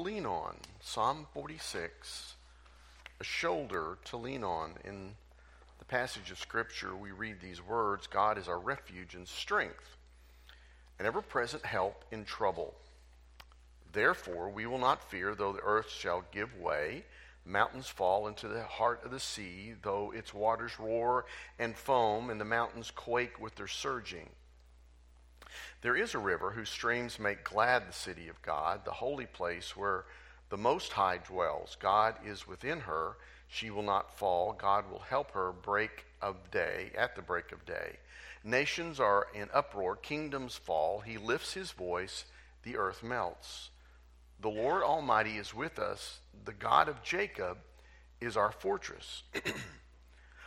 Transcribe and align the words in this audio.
lean 0.00 0.26
on. 0.26 0.56
Psalm 0.80 1.26
46, 1.32 2.34
a 3.20 3.24
shoulder 3.24 3.98
to 4.04 4.16
lean 4.16 4.44
on. 4.44 4.74
In 4.84 5.14
the 5.78 5.84
passage 5.84 6.30
of 6.30 6.38
Scripture, 6.38 6.94
we 6.94 7.10
read 7.10 7.40
these 7.40 7.62
words 7.62 8.06
God 8.06 8.38
is 8.38 8.48
our 8.48 8.58
refuge 8.58 9.14
and 9.14 9.26
strength, 9.26 9.96
an 10.98 11.06
ever 11.06 11.22
present 11.22 11.64
help 11.64 12.04
in 12.10 12.24
trouble. 12.24 12.74
Therefore, 13.92 14.50
we 14.50 14.66
will 14.66 14.78
not 14.78 15.10
fear, 15.10 15.34
though 15.34 15.52
the 15.52 15.62
earth 15.62 15.90
shall 15.90 16.24
give 16.30 16.58
way, 16.58 17.04
mountains 17.46 17.88
fall 17.88 18.26
into 18.26 18.48
the 18.48 18.64
heart 18.64 19.02
of 19.04 19.10
the 19.10 19.20
sea, 19.20 19.74
though 19.82 20.12
its 20.14 20.34
waters 20.34 20.78
roar 20.78 21.24
and 21.58 21.76
foam, 21.76 22.28
and 22.28 22.40
the 22.40 22.44
mountains 22.44 22.90
quake 22.90 23.40
with 23.40 23.54
their 23.54 23.68
surging. 23.68 24.28
There 25.86 25.94
is 25.94 26.16
a 26.16 26.18
river 26.18 26.50
whose 26.50 26.68
streams 26.68 27.20
make 27.20 27.44
glad 27.44 27.86
the 27.86 27.92
city 27.92 28.26
of 28.26 28.42
God, 28.42 28.84
the 28.84 28.90
holy 28.90 29.26
place 29.26 29.76
where 29.76 30.04
the 30.48 30.56
Most 30.56 30.90
High 30.90 31.18
dwells. 31.18 31.76
God 31.78 32.16
is 32.26 32.44
within 32.44 32.80
her. 32.80 33.18
She 33.46 33.70
will 33.70 33.84
not 33.84 34.18
fall. 34.18 34.52
God 34.52 34.90
will 34.90 35.04
help 35.08 35.30
her 35.30 35.52
break 35.52 36.04
of 36.20 36.50
day, 36.50 36.90
at 36.98 37.14
the 37.14 37.22
break 37.22 37.52
of 37.52 37.64
day. 37.64 37.98
Nations 38.42 38.98
are 38.98 39.28
in 39.32 39.48
uproar, 39.54 39.94
kingdoms 39.94 40.56
fall. 40.56 40.98
He 40.98 41.18
lifts 41.18 41.54
his 41.54 41.70
voice, 41.70 42.24
the 42.64 42.76
earth 42.76 43.04
melts. 43.04 43.70
The 44.40 44.50
Lord 44.50 44.82
Almighty 44.82 45.36
is 45.36 45.54
with 45.54 45.78
us. 45.78 46.18
The 46.46 46.52
God 46.52 46.88
of 46.88 47.04
Jacob 47.04 47.58
is 48.20 48.36
our 48.36 48.50
fortress. 48.50 49.22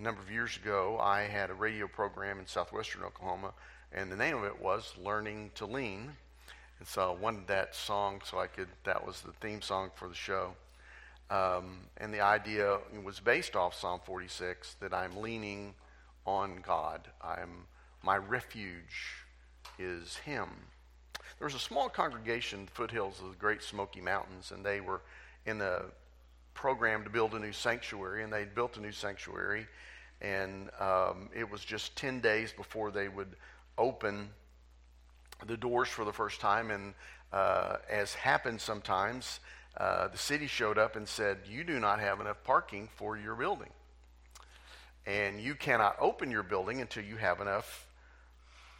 a 0.00 0.02
number 0.02 0.22
of 0.22 0.30
years 0.30 0.56
ago, 0.56 0.98
I 0.98 1.22
had 1.22 1.50
a 1.50 1.54
radio 1.54 1.86
program 1.86 2.38
in 2.38 2.46
southwestern 2.46 3.02
Oklahoma, 3.02 3.52
and 3.92 4.10
the 4.10 4.16
name 4.16 4.34
of 4.38 4.44
it 4.44 4.58
was 4.58 4.94
Learning 4.96 5.50
to 5.56 5.66
Lean. 5.66 6.12
And 6.78 6.88
so 6.88 7.12
I 7.12 7.20
wanted 7.20 7.46
that 7.48 7.74
song 7.74 8.22
so 8.24 8.38
I 8.38 8.46
could, 8.46 8.68
that 8.84 9.06
was 9.06 9.20
the 9.20 9.32
theme 9.32 9.60
song 9.60 9.90
for 9.94 10.08
the 10.08 10.14
show. 10.14 10.54
Um, 11.28 11.80
and 11.98 12.14
the 12.14 12.22
idea 12.22 12.78
was 13.04 13.20
based 13.20 13.54
off 13.54 13.78
Psalm 13.78 14.00
46 14.06 14.76
that 14.80 14.94
I'm 14.94 15.18
leaning 15.18 15.74
on 16.26 16.62
God. 16.66 17.02
I'm, 17.22 17.66
my 18.02 18.16
refuge 18.16 19.26
is 19.78 20.16
Him. 20.16 20.48
There 21.38 21.46
was 21.46 21.54
a 21.54 21.58
small 21.58 21.90
congregation 21.90 22.60
in 22.60 22.64
the 22.64 22.72
foothills 22.72 23.20
of 23.22 23.32
the 23.32 23.36
Great 23.36 23.62
Smoky 23.62 24.00
Mountains, 24.00 24.50
and 24.50 24.64
they 24.64 24.80
were 24.80 25.02
in 25.44 25.58
the 25.58 25.84
program 26.60 27.02
to 27.04 27.08
build 27.08 27.32
a 27.32 27.38
new 27.38 27.52
sanctuary, 27.52 28.22
and 28.22 28.30
they'd 28.30 28.54
built 28.54 28.76
a 28.76 28.80
new 28.80 28.92
sanctuary, 28.92 29.66
and 30.20 30.68
um, 30.78 31.30
it 31.34 31.50
was 31.50 31.64
just 31.64 31.96
10 31.96 32.20
days 32.20 32.52
before 32.52 32.90
they 32.90 33.08
would 33.08 33.34
open 33.78 34.28
the 35.46 35.56
doors 35.56 35.88
for 35.88 36.04
the 36.04 36.12
first 36.12 36.38
time. 36.38 36.70
And 36.70 36.92
uh, 37.32 37.76
as 37.90 38.12
happens 38.12 38.62
sometimes, 38.62 39.40
uh, 39.78 40.08
the 40.08 40.18
city 40.18 40.46
showed 40.46 40.76
up 40.76 40.96
and 40.96 41.08
said, 41.08 41.38
You 41.48 41.64
do 41.64 41.80
not 41.80 41.98
have 41.98 42.20
enough 42.20 42.44
parking 42.44 42.90
for 42.94 43.16
your 43.16 43.34
building. 43.34 43.70
And 45.06 45.40
you 45.40 45.54
cannot 45.54 45.96
open 45.98 46.30
your 46.30 46.42
building 46.42 46.82
until 46.82 47.02
you 47.02 47.16
have 47.16 47.40
enough 47.40 47.86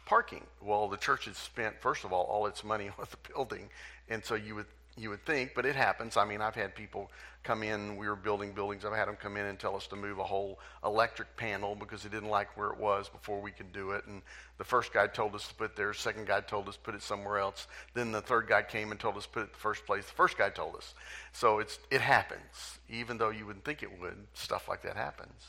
parking. 0.05 0.45
Well, 0.61 0.87
the 0.87 0.97
church 0.97 1.25
had 1.25 1.35
spent, 1.35 1.81
first 1.81 2.03
of 2.03 2.13
all, 2.13 2.25
all 2.25 2.45
its 2.45 2.63
money 2.63 2.89
on 2.99 3.07
the 3.09 3.33
building. 3.33 3.69
And 4.07 4.23
so 4.23 4.35
you 4.35 4.53
would 4.53 4.67
you 4.97 5.09
would 5.09 5.25
think, 5.25 5.53
but 5.55 5.65
it 5.65 5.75
happens. 5.75 6.17
I 6.17 6.25
mean, 6.25 6.41
I've 6.41 6.55
had 6.55 6.75
people 6.75 7.09
come 7.43 7.63
in, 7.63 7.95
we 7.97 8.07
were 8.07 8.15
building 8.15 8.51
buildings, 8.51 8.85
I've 8.85 8.93
had 8.93 9.07
them 9.07 9.15
come 9.15 9.35
in 9.35 9.45
and 9.45 9.57
tell 9.57 9.75
us 9.75 9.87
to 9.87 9.95
move 9.95 10.19
a 10.19 10.23
whole 10.23 10.59
electric 10.83 11.35
panel 11.37 11.75
because 11.75 12.03
they 12.03 12.09
didn't 12.09 12.29
like 12.29 12.55
where 12.55 12.69
it 12.69 12.77
was 12.77 13.09
before 13.09 13.41
we 13.41 13.51
could 13.51 13.73
do 13.73 13.91
it. 13.91 14.05
And 14.05 14.21
the 14.57 14.63
first 14.63 14.93
guy 14.93 15.07
told 15.07 15.33
us 15.33 15.47
to 15.47 15.53
put 15.55 15.71
it 15.71 15.75
there, 15.75 15.93
second 15.93 16.27
guy 16.27 16.41
told 16.41 16.67
us 16.67 16.75
to 16.75 16.81
put 16.81 16.93
it 16.93 17.01
somewhere 17.01 17.39
else. 17.39 17.67
Then 17.93 18.11
the 18.11 18.21
third 18.21 18.47
guy 18.47 18.61
came 18.61 18.91
and 18.91 18.99
told 18.99 19.17
us 19.17 19.23
to 19.23 19.29
put 19.29 19.43
it 19.43 19.53
the 19.53 19.59
first 19.59 19.85
place. 19.85 20.05
The 20.05 20.13
first 20.13 20.37
guy 20.37 20.49
told 20.49 20.75
us. 20.75 20.93
So 21.31 21.59
it's, 21.59 21.79
it 21.89 22.01
happens. 22.01 22.79
Even 22.89 23.17
though 23.17 23.29
you 23.29 23.45
wouldn't 23.45 23.65
think 23.65 23.81
it 23.81 23.99
would, 23.99 24.17
stuff 24.33 24.67
like 24.67 24.83
that 24.83 24.95
happens. 24.95 25.47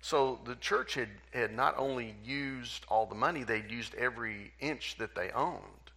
So 0.00 0.38
the 0.44 0.54
church 0.54 0.94
had, 0.94 1.08
had 1.32 1.52
not 1.52 1.74
only 1.76 2.14
used 2.24 2.86
all 2.88 3.06
the 3.06 3.16
money, 3.16 3.42
they'd 3.42 3.70
used 3.70 3.94
every 3.96 4.52
inch 4.60 4.96
that 4.98 5.16
they 5.16 5.30
owned, 5.32 5.90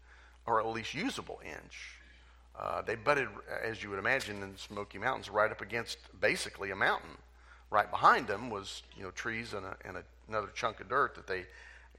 or 0.48 0.60
at 0.60 0.66
least 0.68 0.96
usable 0.96 1.40
inch. 1.46 1.99
Uh, 2.60 2.82
they 2.82 2.96
butted, 2.96 3.30
as 3.64 3.82
you 3.82 3.90
would 3.90 4.00
imagine, 4.00 4.44
in 4.44 4.52
the 4.52 4.58
Smoky 4.58 4.98
Mountains, 4.98 5.30
right 5.30 5.50
up 5.50 5.62
against 5.62 5.98
basically 6.20 6.72
a 6.72 6.76
mountain. 6.76 7.18
Right 7.72 7.90
behind 7.90 8.28
them 8.28 8.50
was, 8.50 8.84
you 8.98 9.04
know, 9.04 9.12
trees 9.12 9.54
and, 9.54 9.66
a, 9.66 9.78
and 9.86 9.98
a, 9.98 10.04
another 10.28 10.50
chunk 10.54 10.82
of 10.82 10.90
dirt 10.90 11.16
that 11.16 11.28
they 11.28 11.46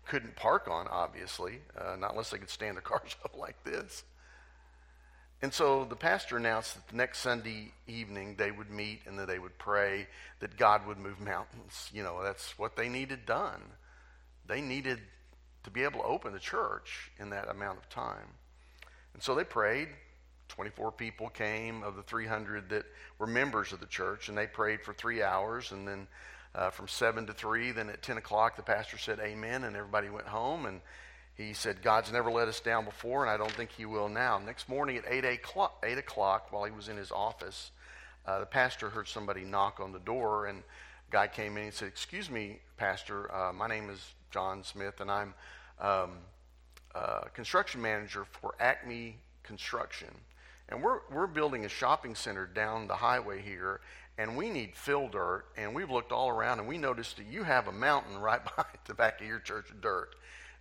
couldn't 0.06 0.36
park 0.36 0.68
on, 0.68 0.86
obviously, 0.88 1.60
uh, 1.78 1.96
not 1.96 2.10
unless 2.10 2.30
they 2.30 2.38
could 2.38 2.50
stand 2.50 2.76
their 2.76 2.82
cars 2.82 3.16
up 3.24 3.36
like 3.38 3.62
this. 3.64 4.04
And 5.42 5.54
so 5.54 5.86
the 5.86 5.96
pastor 5.96 6.36
announced 6.36 6.74
that 6.74 6.88
the 6.88 6.96
next 6.96 7.20
Sunday 7.20 7.72
evening 7.86 8.34
they 8.36 8.50
would 8.50 8.70
meet 8.70 9.00
and 9.06 9.18
that 9.18 9.26
they 9.26 9.38
would 9.38 9.56
pray 9.56 10.06
that 10.40 10.58
God 10.58 10.86
would 10.86 10.98
move 10.98 11.18
mountains. 11.18 11.88
You 11.94 12.02
know, 12.02 12.22
that's 12.22 12.58
what 12.58 12.76
they 12.76 12.90
needed 12.90 13.24
done. 13.24 13.62
They 14.46 14.60
needed 14.60 14.98
to 15.64 15.70
be 15.70 15.84
able 15.84 16.00
to 16.00 16.06
open 16.06 16.34
the 16.34 16.38
church 16.38 17.10
in 17.18 17.30
that 17.30 17.48
amount 17.48 17.78
of 17.78 17.88
time. 17.88 18.34
And 19.14 19.22
so 19.22 19.34
they 19.34 19.44
prayed. 19.44 19.88
24 20.50 20.92
people 20.92 21.28
came 21.30 21.82
of 21.82 21.96
the 21.96 22.02
300 22.02 22.68
that 22.70 22.84
were 23.18 23.26
members 23.26 23.72
of 23.72 23.80
the 23.80 23.86
church, 23.86 24.28
and 24.28 24.36
they 24.36 24.46
prayed 24.46 24.82
for 24.82 24.92
three 24.92 25.22
hours. 25.22 25.72
And 25.72 25.86
then 25.86 26.06
uh, 26.54 26.70
from 26.70 26.88
7 26.88 27.26
to 27.26 27.32
3, 27.32 27.72
then 27.72 27.88
at 27.88 28.02
10 28.02 28.18
o'clock, 28.18 28.56
the 28.56 28.62
pastor 28.62 28.98
said 28.98 29.18
amen, 29.20 29.64
and 29.64 29.76
everybody 29.76 30.10
went 30.10 30.26
home. 30.26 30.66
And 30.66 30.80
he 31.36 31.54
said, 31.54 31.82
God's 31.82 32.12
never 32.12 32.30
let 32.30 32.48
us 32.48 32.60
down 32.60 32.84
before, 32.84 33.22
and 33.22 33.30
I 33.30 33.36
don't 33.36 33.52
think 33.52 33.70
he 33.70 33.86
will 33.86 34.08
now. 34.08 34.38
Next 34.38 34.68
morning 34.68 34.96
at 34.96 35.04
8 35.08 35.24
o'clock, 35.24 35.82
8 35.84 35.98
o'clock 35.98 36.52
while 36.52 36.64
he 36.64 36.72
was 36.72 36.88
in 36.88 36.96
his 36.96 37.12
office, 37.12 37.70
uh, 38.26 38.40
the 38.40 38.46
pastor 38.46 38.90
heard 38.90 39.08
somebody 39.08 39.44
knock 39.44 39.80
on 39.80 39.92
the 39.92 40.00
door, 40.00 40.46
and 40.46 40.58
a 40.58 41.10
guy 41.10 41.28
came 41.28 41.56
in 41.56 41.64
and 41.64 41.74
said, 41.74 41.88
Excuse 41.88 42.28
me, 42.28 42.58
Pastor, 42.76 43.32
uh, 43.34 43.52
my 43.52 43.68
name 43.68 43.88
is 43.88 44.14
John 44.30 44.62
Smith, 44.64 45.00
and 45.00 45.10
I'm 45.10 45.34
um, 45.80 46.10
uh, 46.94 47.20
construction 47.34 47.80
manager 47.80 48.24
for 48.40 48.54
Acme 48.60 49.16
Construction. 49.42 50.08
And 50.70 50.82
we're, 50.82 51.00
we're 51.10 51.26
building 51.26 51.64
a 51.64 51.68
shopping 51.68 52.14
center 52.14 52.46
down 52.46 52.86
the 52.86 52.94
highway 52.94 53.42
here, 53.42 53.80
and 54.18 54.36
we 54.36 54.50
need 54.50 54.76
fill 54.76 55.08
dirt. 55.08 55.46
And 55.56 55.74
we've 55.74 55.90
looked 55.90 56.12
all 56.12 56.28
around, 56.28 56.60
and 56.60 56.68
we 56.68 56.78
noticed 56.78 57.16
that 57.16 57.26
you 57.26 57.42
have 57.42 57.66
a 57.68 57.72
mountain 57.72 58.18
right 58.20 58.42
behind 58.42 58.78
the 58.86 58.94
back 58.94 59.20
of 59.20 59.26
your 59.26 59.40
church 59.40 59.70
of 59.70 59.80
dirt. 59.80 60.14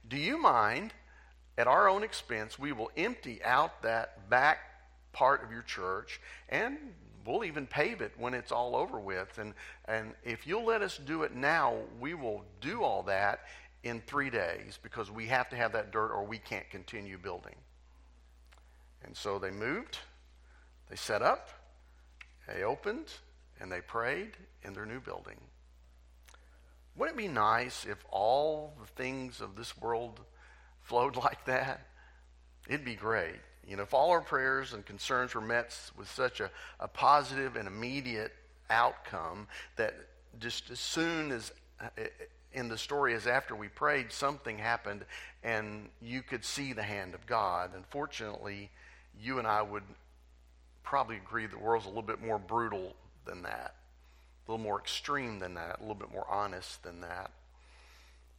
Do 0.07 0.17
you 0.17 0.37
mind, 0.37 0.93
at 1.57 1.67
our 1.67 1.87
own 1.87 2.03
expense, 2.03 2.57
we 2.57 2.71
will 2.71 2.91
empty 2.97 3.43
out 3.43 3.83
that 3.83 4.29
back 4.29 4.59
part 5.13 5.43
of 5.43 5.51
your 5.51 5.61
church, 5.61 6.19
and 6.49 6.77
we'll 7.25 7.43
even 7.43 7.67
pave 7.67 8.01
it 8.01 8.13
when 8.17 8.33
it's 8.33 8.51
all 8.51 8.75
over 8.75 8.99
with. 8.99 9.37
And, 9.37 9.53
and 9.85 10.13
if 10.23 10.47
you'll 10.47 10.65
let 10.65 10.81
us 10.81 10.97
do 10.97 11.23
it 11.23 11.35
now, 11.35 11.75
we 11.99 12.15
will 12.15 12.43
do 12.61 12.81
all 12.81 13.03
that 13.03 13.41
in 13.83 14.01
three 14.01 14.29
days 14.29 14.79
because 14.81 15.11
we 15.11 15.27
have 15.27 15.49
to 15.49 15.55
have 15.55 15.73
that 15.73 15.91
dirt 15.91 16.11
or 16.11 16.23
we 16.23 16.37
can't 16.37 16.69
continue 16.69 17.17
building. 17.17 17.55
And 19.03 19.15
so 19.15 19.39
they 19.39 19.51
moved, 19.51 19.97
they 20.89 20.95
set 20.95 21.21
up, 21.21 21.49
they 22.47 22.63
opened, 22.63 23.07
and 23.59 23.71
they 23.71 23.81
prayed 23.81 24.31
in 24.63 24.73
their 24.73 24.85
new 24.85 24.99
building. 24.99 25.37
Wouldn't 26.95 27.17
it 27.17 27.21
be 27.21 27.27
nice 27.27 27.85
if 27.85 28.03
all 28.09 28.73
the 28.79 28.87
things 28.87 29.41
of 29.41 29.55
this 29.55 29.77
world 29.77 30.19
flowed 30.81 31.15
like 31.15 31.45
that? 31.45 31.87
It'd 32.67 32.85
be 32.85 32.95
great. 32.95 33.39
You 33.67 33.77
know, 33.77 33.83
if 33.83 33.93
all 33.93 34.11
our 34.11 34.21
prayers 34.21 34.73
and 34.73 34.85
concerns 34.85 35.35
were 35.35 35.41
met 35.41 35.75
with 35.97 36.09
such 36.09 36.39
a, 36.39 36.49
a 36.79 36.87
positive 36.87 37.55
and 37.55 37.67
immediate 37.67 38.33
outcome 38.69 39.47
that 39.75 39.93
just 40.39 40.69
as 40.69 40.79
soon 40.79 41.31
as 41.31 41.51
uh, 41.79 41.87
in 42.51 42.67
the 42.67 42.77
story 42.77 43.13
as 43.13 43.27
after 43.27 43.55
we 43.55 43.67
prayed, 43.67 44.11
something 44.11 44.57
happened 44.57 45.05
and 45.43 45.89
you 46.01 46.21
could 46.21 46.43
see 46.43 46.73
the 46.73 46.83
hand 46.83 47.13
of 47.13 47.25
God. 47.25 47.71
Unfortunately, 47.75 48.69
you 49.17 49.39
and 49.39 49.47
I 49.47 49.61
would 49.61 49.83
probably 50.83 51.17
agree 51.17 51.45
the 51.45 51.57
world's 51.57 51.85
a 51.85 51.89
little 51.89 52.01
bit 52.01 52.21
more 52.21 52.39
brutal 52.39 52.95
than 53.25 53.43
that, 53.43 53.75
a 54.47 54.51
little 54.51 54.63
more 54.63 54.79
extreme 54.79 55.39
than 55.39 55.53
that, 55.53 55.79
a 55.79 55.81
little 55.81 55.95
bit 55.95 56.11
more 56.11 56.27
honest 56.29 56.83
than 56.83 57.01
that. 57.01 57.31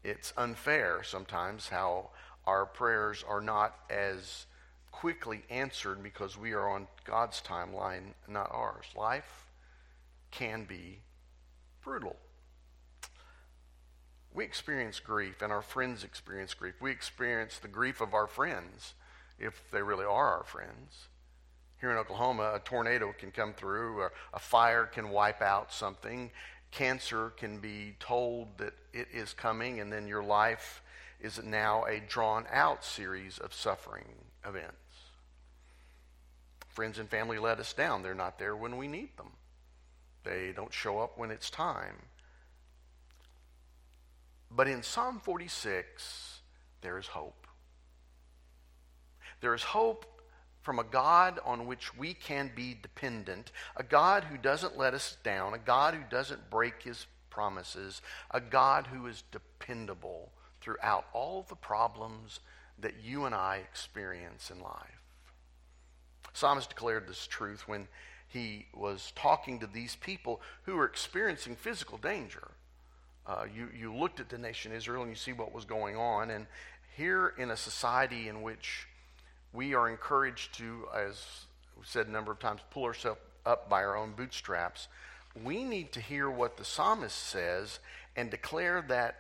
It's 0.03 0.33
unfair 0.37 1.03
sometimes 1.03 1.69
how 1.69 2.11
our 2.47 2.65
prayers 2.67 3.25
are 3.29 3.41
not 3.41 3.75
as 3.91 4.47
quickly 4.91 5.43
answered 5.51 6.03
because 6.03 6.37
we 6.37 6.53
are 6.53 6.69
on 6.69 6.87
God's 7.05 7.41
timeline, 7.41 8.15
not 8.27 8.51
ours. 8.53 8.87
Life 8.97 9.47
can 10.31 10.65
be 10.65 10.99
brutal. 11.83 12.17
We 14.33 14.45
experience 14.45 15.01
grief, 15.01 15.43
and 15.43 15.53
our 15.53 15.63
friends 15.63 16.05
experience 16.05 16.55
grief. 16.55 16.75
We 16.81 16.91
experience 16.91 17.59
the 17.59 17.69
grief 17.69 18.01
of 18.01 18.15
our 18.15 18.27
friends, 18.27 18.95
if 19.41 19.63
they 19.73 19.83
really 19.83 20.05
are 20.05 20.39
our 20.39 20.45
friends. 20.45 21.09
Here 21.81 21.91
in 21.91 21.97
Oklahoma, 21.97 22.53
a 22.57 22.59
tornado 22.61 23.13
can 23.19 23.31
come 23.31 23.55
through, 23.55 24.03
a, 24.03 24.11
a 24.35 24.39
fire 24.39 24.85
can 24.85 25.09
wipe 25.09 25.41
out 25.41 25.73
something, 25.73 26.31
cancer 26.71 27.31
can 27.31 27.59
be 27.59 27.97
told 27.99 28.49
that 28.59 28.75
it 28.93 29.09
is 29.13 29.33
coming, 29.33 29.81
and 29.81 29.91
then 29.91 30.07
your 30.07 30.23
life 30.23 30.83
is 31.21 31.43
now 31.43 31.85
a 31.85 32.01
drawn 32.01 32.45
out 32.53 32.85
series 32.85 33.39
of 33.39 33.55
suffering 33.55 34.07
events. 34.47 34.77
Friends 36.69 36.99
and 36.99 37.09
family 37.09 37.39
let 37.39 37.59
us 37.59 37.73
down. 37.73 38.03
They're 38.03 38.15
not 38.15 38.39
there 38.39 38.57
when 38.57 38.77
we 38.77 38.89
need 38.89 39.17
them, 39.17 39.33
they 40.25 40.53
don't 40.55 40.73
show 40.73 40.99
up 40.99 41.19
when 41.19 41.31
it's 41.31 41.51
time. 41.51 41.97
But 44.51 44.67
in 44.67 44.83
Psalm 44.83 45.21
46, 45.21 46.41
there 46.81 46.99
is 46.99 47.07
hope. 47.07 47.40
There 49.41 49.55
is 49.55 49.63
hope 49.63 50.07
from 50.63 50.79
a 50.79 50.85
God 50.85 51.41
on 51.45 51.67
which 51.67 51.97
we 51.97 52.15
can 52.15 52.51
be 52.55 52.77
dependent, 52.81 53.51
a 53.77 53.83
God 53.83 54.25
who 54.25 54.37
doesn't 54.37 54.77
let 54.77 54.95
us 54.95 55.17
down, 55.23 55.55
a 55.55 55.59
God 55.59 55.95
who 55.95 56.03
doesn't 56.11 56.51
break 56.51 56.83
his 56.83 57.07
promises, 57.31 58.03
a 58.31 58.41
God 58.41 58.87
who 58.87 59.07
is 59.07 59.23
dependable 59.33 60.31
throughout 60.61 61.07
all 61.13 61.47
the 61.49 61.57
problems 61.57 62.41
that 62.79 62.95
you 63.03 63.25
and 63.25 63.35
I 63.35 63.57
experience 63.57 64.51
in 64.51 64.61
life. 64.61 65.01
Psalmist 66.33 66.69
declared 66.69 67.09
this 67.09 67.27
truth 67.27 67.67
when 67.67 67.89
he 68.29 68.67
was 68.75 69.13
talking 69.17 69.59
to 69.61 69.67
these 69.67 69.97
people 69.97 70.41
who 70.63 70.77
were 70.77 70.85
experiencing 70.85 71.57
physical 71.57 71.99
danger. 71.99 72.49
Uh, 73.27 73.45
you, 73.53 73.69
you 73.77 73.95
looked 73.95 74.21
at 74.21 74.29
the 74.29 74.39
nation 74.39 74.73
Israel 74.73 75.03
and 75.03 75.11
you 75.11 75.17
see 75.17 75.33
what 75.33 75.53
was 75.53 75.65
going 75.65 75.97
on. 75.97 76.31
And 76.31 76.47
here 76.97 77.35
in 77.39 77.51
a 77.51 77.57
society 77.57 78.29
in 78.29 78.43
which 78.43 78.87
we 79.53 79.75
are 79.75 79.89
encouraged 79.89 80.55
to, 80.59 80.87
as 80.95 81.45
we 81.77 81.85
said 81.85 82.07
a 82.07 82.11
number 82.11 82.33
of 82.33 82.39
times, 82.39 82.61
pull 82.71 82.85
ourselves 82.85 83.21
up 83.45 83.69
by 83.69 83.83
our 83.83 83.97
own 83.97 84.13
bootstraps, 84.13 84.89
we 85.45 85.65
need 85.65 85.93
to 85.93 86.01
hear 86.01 86.31
what 86.31 86.57
the 86.57 86.65
psalmist 86.65 87.17
says 87.17 87.79
and 88.17 88.31
declare 88.31 88.85
that 88.89 89.17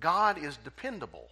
God 0.00 0.38
is 0.42 0.56
dependable. 0.58 1.28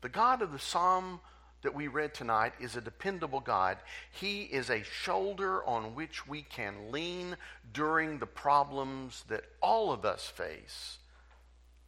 The 0.00 0.08
God 0.08 0.42
of 0.42 0.52
the 0.52 0.58
psalm 0.58 1.20
that 1.62 1.74
we 1.74 1.88
read 1.88 2.14
tonight 2.14 2.52
is 2.60 2.76
a 2.76 2.80
dependable 2.80 3.40
God. 3.40 3.78
He 4.12 4.42
is 4.42 4.70
a 4.70 4.84
shoulder 4.84 5.64
on 5.64 5.94
which 5.94 6.26
we 6.26 6.42
can 6.42 6.92
lean 6.92 7.36
during 7.72 8.18
the 8.18 8.26
problems 8.26 9.24
that 9.28 9.44
all 9.60 9.92
of 9.92 10.04
us 10.04 10.26
face 10.26 10.98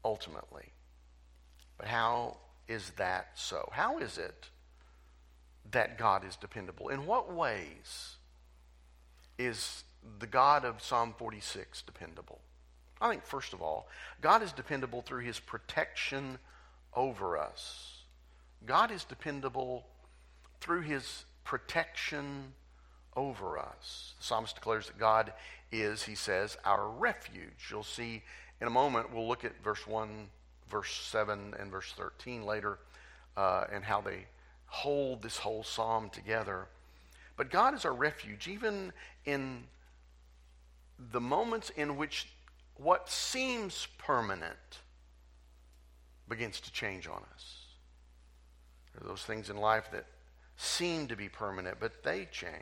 ultimately. 0.05 0.73
But 1.79 1.87
how 1.87 2.39
is 2.69 2.91
that 2.97 3.29
so? 3.35 3.69
How 3.73 3.99
is 3.99 4.19
it 4.19 4.49
that 5.73 5.99
God 5.99 6.25
is 6.25 6.37
dependable? 6.37 6.89
In 6.89 7.07
what 7.07 7.33
ways 7.33 8.17
is 9.39 9.85
the 10.19 10.27
God 10.27 10.65
of 10.65 10.83
Psalm 10.83 11.15
46 11.19 11.83
dependable? 11.83 12.41
I 13.01 13.09
think, 13.09 13.25
first 13.25 13.53
of 13.53 13.63
all, 13.63 13.89
God 14.21 14.43
is 14.43 14.53
dependable 14.53 15.03
through 15.03 15.25
his 15.25 15.41
protection 15.41 16.39
over 16.95 17.39
us. 17.39 18.03
God 18.67 18.91
is 18.91 19.05
dependable 19.05 19.87
through 20.61 20.83
his 20.83 21.25
protection 21.45 22.53
over 23.17 23.59
us. 23.59 24.15
The 24.19 24.25
psalmist 24.25 24.55
declares 24.55 24.87
that 24.87 24.99
God 24.99 25.33
is, 25.73 26.03
he 26.03 26.15
says, 26.15 26.59
our 26.65 26.89
refuge. 26.89 27.69
You'll 27.71 27.83
see 27.83 28.23
in 28.61 28.67
a 28.67 28.71
moment, 28.71 29.13
we'll 29.13 29.27
look 29.27 29.45
at 29.45 29.53
verse 29.65 29.87
1, 29.87 30.29
verse 30.69 30.93
7, 30.93 31.55
and 31.59 31.71
verse 31.71 31.93
13 31.97 32.45
later, 32.45 32.79
uh, 33.37 33.65
and 33.73 33.83
how 33.83 34.03
they 34.03 34.27
hold 34.71 35.21
this 35.21 35.37
whole 35.37 35.63
psalm 35.63 36.09
together. 36.11 36.67
But 37.37 37.51
God 37.51 37.75
is 37.75 37.85
our 37.85 37.93
refuge, 37.93 38.49
even 38.49 38.93
in 39.25 39.65
the 41.13 41.21
moments 41.21 41.71
in 41.71 41.97
which 41.97 42.29
what 42.77 43.11
seems 43.11 43.89
permanent 43.99 44.79
begins 46.29 46.61
to 46.61 46.73
change 46.73 47.09
on 47.09 47.23
us. 47.35 47.57
There 48.95 49.05
are 49.05 49.09
those 49.09 49.25
things 49.25 49.51
in 49.51 49.57
life 49.57 49.91
that 49.93 50.07
seem 50.57 51.09
to 51.09 51.17
be 51.17 51.29
permanent, 51.29 51.79
but 51.81 52.03
they 52.05 52.29
change. 52.31 52.55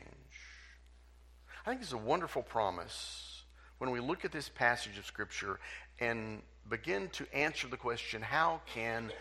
I 1.65 1.69
think 1.69 1.81
it's 1.81 1.91
a 1.91 1.97
wonderful 1.97 2.41
promise 2.41 3.43
when 3.77 3.91
we 3.91 3.99
look 3.99 4.25
at 4.25 4.31
this 4.31 4.49
passage 4.49 4.97
of 4.97 5.05
Scripture 5.05 5.59
and 5.99 6.41
begin 6.69 7.09
to 7.09 7.25
answer 7.33 7.67
the 7.67 7.77
question 7.77 8.21
how 8.21 8.61
can 8.65 9.11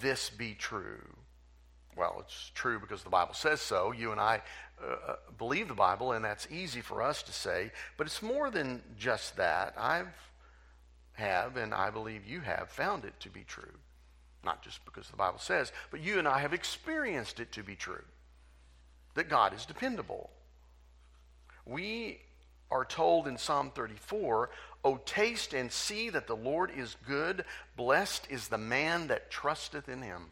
this 0.00 0.30
be 0.30 0.54
true? 0.54 1.02
Well, 2.00 2.16
it's 2.20 2.50
true 2.54 2.80
because 2.80 3.02
the 3.02 3.10
Bible 3.10 3.34
says 3.34 3.60
so. 3.60 3.92
You 3.92 4.10
and 4.10 4.18
I 4.18 4.40
uh, 4.82 5.12
uh 5.12 5.16
believe 5.36 5.68
the 5.68 5.74
Bible, 5.74 6.12
and 6.12 6.24
that's 6.24 6.48
easy 6.50 6.80
for 6.80 7.02
us 7.02 7.22
to 7.24 7.32
say. 7.32 7.70
But 7.98 8.06
it's 8.06 8.22
more 8.22 8.50
than 8.50 8.80
just 8.98 9.36
that. 9.36 9.74
I've 9.76 10.08
have, 11.12 11.58
and 11.58 11.74
I 11.74 11.90
believe 11.90 12.26
you 12.26 12.40
have, 12.40 12.70
found 12.70 13.04
it 13.04 13.12
to 13.20 13.28
be 13.28 13.44
true. 13.44 13.74
Not 14.42 14.62
just 14.62 14.82
because 14.86 15.08
the 15.08 15.16
Bible 15.16 15.38
says, 15.38 15.72
but 15.90 16.00
you 16.00 16.18
and 16.18 16.26
I 16.26 16.38
have 16.38 16.54
experienced 16.54 17.38
it 17.38 17.52
to 17.52 17.62
be 17.62 17.76
true 17.76 18.04
that 19.14 19.28
God 19.28 19.52
is 19.52 19.66
dependable. 19.66 20.30
We 21.66 22.20
are 22.70 22.86
told 22.86 23.28
in 23.28 23.36
Psalm 23.36 23.72
34, 23.74 24.48
O 24.84 24.96
taste 25.04 25.52
and 25.52 25.70
see 25.70 26.08
that 26.08 26.26
the 26.26 26.36
Lord 26.36 26.70
is 26.74 26.96
good. 27.06 27.44
Blessed 27.76 28.28
is 28.30 28.48
the 28.48 28.56
man 28.56 29.08
that 29.08 29.30
trusteth 29.30 29.90
in 29.90 30.00
him. 30.00 30.28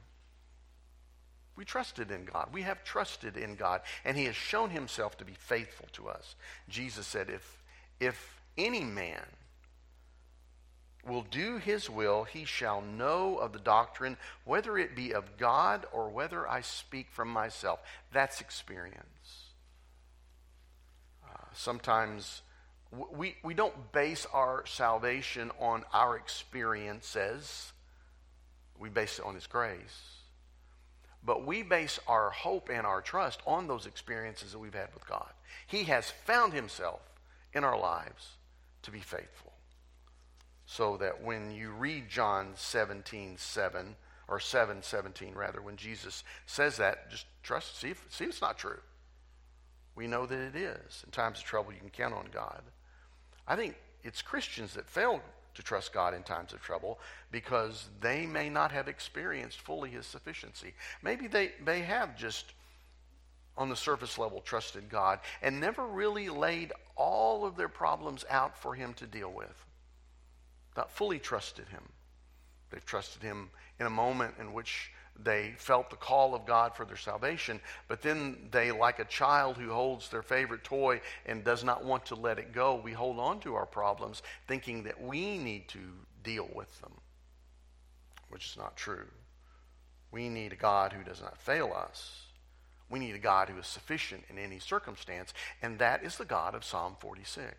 We 1.58 1.64
trusted 1.64 2.12
in 2.12 2.24
God. 2.24 2.50
We 2.52 2.62
have 2.62 2.84
trusted 2.84 3.36
in 3.36 3.56
God, 3.56 3.80
and 4.04 4.16
he 4.16 4.26
has 4.26 4.36
shown 4.36 4.70
himself 4.70 5.18
to 5.18 5.24
be 5.24 5.32
faithful 5.32 5.88
to 5.94 6.08
us. 6.08 6.36
Jesus 6.68 7.04
said, 7.04 7.28
If, 7.28 7.64
if 7.98 8.40
any 8.56 8.84
man 8.84 9.24
will 11.04 11.22
do 11.28 11.56
his 11.56 11.90
will, 11.90 12.22
he 12.22 12.44
shall 12.44 12.80
know 12.80 13.38
of 13.38 13.52
the 13.52 13.58
doctrine, 13.58 14.16
whether 14.44 14.78
it 14.78 14.94
be 14.94 15.12
of 15.12 15.36
God 15.36 15.84
or 15.92 16.10
whether 16.10 16.48
I 16.48 16.60
speak 16.60 17.10
from 17.10 17.26
myself. 17.26 17.80
That's 18.12 18.40
experience. 18.40 19.50
Uh, 21.28 21.42
sometimes 21.54 22.42
we, 22.92 23.34
we 23.42 23.54
don't 23.54 23.90
base 23.90 24.28
our 24.32 24.64
salvation 24.64 25.50
on 25.58 25.82
our 25.92 26.16
experiences, 26.16 27.72
we 28.78 28.90
base 28.90 29.18
it 29.18 29.24
on 29.24 29.34
his 29.34 29.48
grace. 29.48 30.17
But 31.24 31.44
we 31.46 31.62
base 31.62 31.98
our 32.06 32.30
hope 32.30 32.68
and 32.72 32.86
our 32.86 33.00
trust 33.00 33.40
on 33.46 33.66
those 33.66 33.86
experiences 33.86 34.52
that 34.52 34.58
we've 34.58 34.74
had 34.74 34.94
with 34.94 35.06
God. 35.06 35.30
He 35.66 35.84
has 35.84 36.10
found 36.24 36.52
himself 36.52 37.00
in 37.52 37.64
our 37.64 37.78
lives 37.78 38.36
to 38.82 38.90
be 38.90 39.00
faithful 39.00 39.52
so 40.66 40.98
that 40.98 41.22
when 41.22 41.50
you 41.50 41.70
read 41.70 42.08
John 42.08 42.52
17, 42.54 43.36
7, 43.38 43.96
or 44.28 44.38
7, 44.38 44.82
17 44.82 45.34
rather, 45.34 45.62
when 45.62 45.76
Jesus 45.76 46.24
says 46.46 46.76
that, 46.76 47.10
just 47.10 47.24
trust, 47.42 47.80
see 47.80 47.88
if, 47.90 48.04
see 48.10 48.24
if 48.24 48.30
it's 48.30 48.42
not 48.42 48.58
true. 48.58 48.78
We 49.96 50.06
know 50.06 50.26
that 50.26 50.38
it 50.38 50.54
is. 50.54 51.02
In 51.04 51.10
times 51.10 51.38
of 51.38 51.44
trouble, 51.44 51.72
you 51.72 51.80
can 51.80 51.88
count 51.88 52.14
on 52.14 52.28
God. 52.30 52.62
I 53.46 53.56
think 53.56 53.76
it's 54.04 54.20
Christians 54.22 54.74
that 54.74 54.86
fail 54.86 55.22
to 55.58 55.62
trust 55.62 55.92
God 55.92 56.14
in 56.14 56.22
times 56.22 56.54
of 56.54 56.62
trouble 56.62 56.98
because 57.30 57.88
they 58.00 58.24
may 58.24 58.48
not 58.48 58.72
have 58.72 58.88
experienced 58.88 59.60
fully 59.60 59.90
his 59.90 60.06
sufficiency. 60.06 60.72
Maybe 61.02 61.26
they, 61.26 61.52
they 61.64 61.82
have 61.82 62.16
just 62.16 62.54
on 63.56 63.68
the 63.68 63.76
surface 63.76 64.16
level 64.18 64.40
trusted 64.40 64.88
God 64.88 65.18
and 65.42 65.60
never 65.60 65.84
really 65.86 66.30
laid 66.30 66.72
all 66.96 67.44
of 67.44 67.56
their 67.56 67.68
problems 67.68 68.24
out 68.30 68.56
for 68.56 68.74
him 68.74 68.94
to 68.94 69.06
deal 69.06 69.30
with 69.30 69.64
not 70.78 70.92
fully 70.92 71.18
trusted 71.18 71.66
him. 71.68 71.82
They've 72.70 72.84
trusted 72.86 73.20
him 73.20 73.50
in 73.80 73.86
a 73.86 73.90
moment 73.90 74.34
in 74.38 74.52
which 74.52 74.92
they 75.22 75.54
felt 75.56 75.90
the 75.90 75.96
call 75.96 76.34
of 76.34 76.46
God 76.46 76.76
for 76.76 76.84
their 76.84 76.96
salvation, 76.96 77.60
but 77.88 78.02
then 78.02 78.48
they, 78.50 78.70
like 78.70 78.98
a 78.98 79.04
child 79.04 79.56
who 79.56 79.70
holds 79.70 80.08
their 80.08 80.22
favorite 80.22 80.64
toy 80.64 81.00
and 81.26 81.44
does 81.44 81.64
not 81.64 81.84
want 81.84 82.06
to 82.06 82.14
let 82.14 82.38
it 82.38 82.52
go, 82.52 82.76
we 82.76 82.92
hold 82.92 83.18
on 83.18 83.40
to 83.40 83.54
our 83.54 83.66
problems 83.66 84.22
thinking 84.46 84.84
that 84.84 85.02
we 85.02 85.38
need 85.38 85.68
to 85.68 85.80
deal 86.22 86.48
with 86.54 86.80
them, 86.80 86.92
which 88.28 88.46
is 88.46 88.56
not 88.56 88.76
true. 88.76 89.06
We 90.12 90.28
need 90.28 90.52
a 90.52 90.56
God 90.56 90.92
who 90.92 91.02
does 91.02 91.20
not 91.20 91.40
fail 91.40 91.72
us. 91.74 92.22
We 92.90 92.98
need 92.98 93.14
a 93.14 93.18
God 93.18 93.48
who 93.48 93.58
is 93.58 93.66
sufficient 93.66 94.24
in 94.30 94.38
any 94.38 94.58
circumstance, 94.58 95.34
and 95.60 95.78
that 95.78 96.02
is 96.04 96.16
the 96.16 96.24
God 96.24 96.54
of 96.54 96.64
Psalm 96.64 96.96
46. 97.00 97.54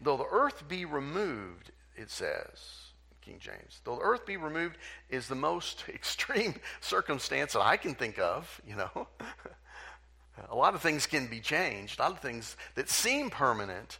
Though 0.00 0.16
the 0.16 0.26
earth 0.30 0.66
be 0.68 0.84
removed, 0.84 1.70
it 1.96 2.10
says, 2.10 2.92
King 3.26 3.38
James. 3.40 3.80
The 3.84 3.98
earth 4.00 4.24
be 4.24 4.36
removed 4.36 4.76
is 5.10 5.26
the 5.26 5.34
most 5.34 5.84
extreme 5.88 6.54
circumstance 6.80 7.54
that 7.54 7.62
I 7.62 7.76
can 7.76 7.94
think 7.94 8.18
of, 8.18 8.60
you 8.66 8.76
know. 8.76 9.08
a 10.48 10.54
lot 10.54 10.74
of 10.74 10.80
things 10.80 11.06
can 11.06 11.26
be 11.26 11.40
changed. 11.40 11.98
A 11.98 12.02
lot 12.04 12.12
of 12.12 12.20
things 12.20 12.56
that 12.76 12.88
seem 12.88 13.28
permanent 13.30 13.98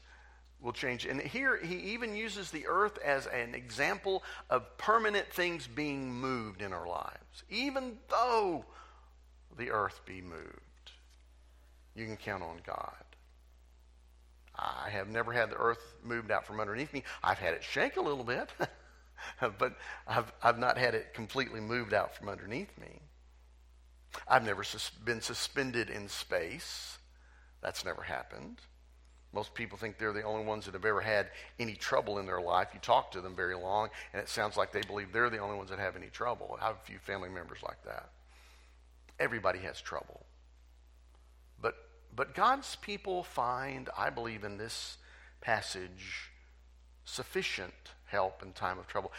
will 0.60 0.72
change. 0.72 1.04
And 1.04 1.20
here 1.20 1.56
he 1.56 1.74
even 1.92 2.14
uses 2.14 2.50
the 2.50 2.66
earth 2.68 2.98
as 3.04 3.26
an 3.26 3.54
example 3.54 4.22
of 4.48 4.78
permanent 4.78 5.32
things 5.32 5.66
being 5.66 6.12
moved 6.12 6.62
in 6.62 6.72
our 6.72 6.86
lives. 6.86 7.42
Even 7.50 7.98
though 8.08 8.64
the 9.58 9.70
earth 9.70 10.00
be 10.06 10.20
moved, 10.20 10.92
you 11.96 12.06
can 12.06 12.16
count 12.16 12.42
on 12.42 12.60
God. 12.64 12.92
I 14.54 14.88
have 14.90 15.08
never 15.08 15.32
had 15.32 15.50
the 15.50 15.56
earth 15.56 15.94
moved 16.02 16.30
out 16.30 16.46
from 16.46 16.60
underneath 16.60 16.92
me. 16.92 17.02
I've 17.22 17.38
had 17.38 17.54
it 17.54 17.62
shake 17.62 17.96
a 17.96 18.00
little 18.00 18.24
bit, 18.24 18.48
but 19.58 19.76
I've, 20.06 20.32
I've 20.42 20.58
not 20.58 20.78
had 20.78 20.94
it 20.94 21.14
completely 21.14 21.60
moved 21.60 21.94
out 21.94 22.14
from 22.14 22.28
underneath 22.28 22.76
me. 22.78 23.00
I've 24.26 24.44
never 24.44 24.64
sus- 24.64 24.90
been 24.90 25.20
suspended 25.20 25.90
in 25.90 26.08
space. 26.08 26.98
That's 27.62 27.84
never 27.84 28.02
happened. 28.02 28.60
Most 29.32 29.54
people 29.54 29.76
think 29.76 29.98
they're 29.98 30.12
the 30.12 30.22
only 30.22 30.44
ones 30.44 30.64
that 30.64 30.74
have 30.74 30.84
ever 30.84 31.00
had 31.00 31.28
any 31.58 31.74
trouble 31.74 32.18
in 32.18 32.26
their 32.26 32.40
life. 32.40 32.68
You 32.72 32.80
talk 32.80 33.10
to 33.12 33.20
them 33.20 33.34
very 33.34 33.56
long, 33.56 33.90
and 34.12 34.22
it 34.22 34.28
sounds 34.28 34.56
like 34.56 34.72
they 34.72 34.82
believe 34.82 35.12
they're 35.12 35.28
the 35.28 35.38
only 35.38 35.56
ones 35.56 35.70
that 35.70 35.78
have 35.78 35.96
any 35.96 36.08
trouble. 36.08 36.56
I 36.60 36.66
have 36.66 36.76
a 36.76 36.86
few 36.86 36.98
family 36.98 37.28
members 37.28 37.58
like 37.62 37.82
that. 37.84 38.10
Everybody 39.18 39.58
has 39.60 39.80
trouble. 39.80 40.24
But 42.16 42.34
God's 42.34 42.76
people 42.76 43.22
find, 43.22 43.90
I 43.96 44.08
believe, 44.08 44.42
in 44.42 44.56
this 44.56 44.96
passage 45.42 46.32
sufficient 47.04 47.92
help 48.06 48.42
in 48.42 48.52
time 48.52 48.78
of 48.78 48.86
trouble. 48.86 49.12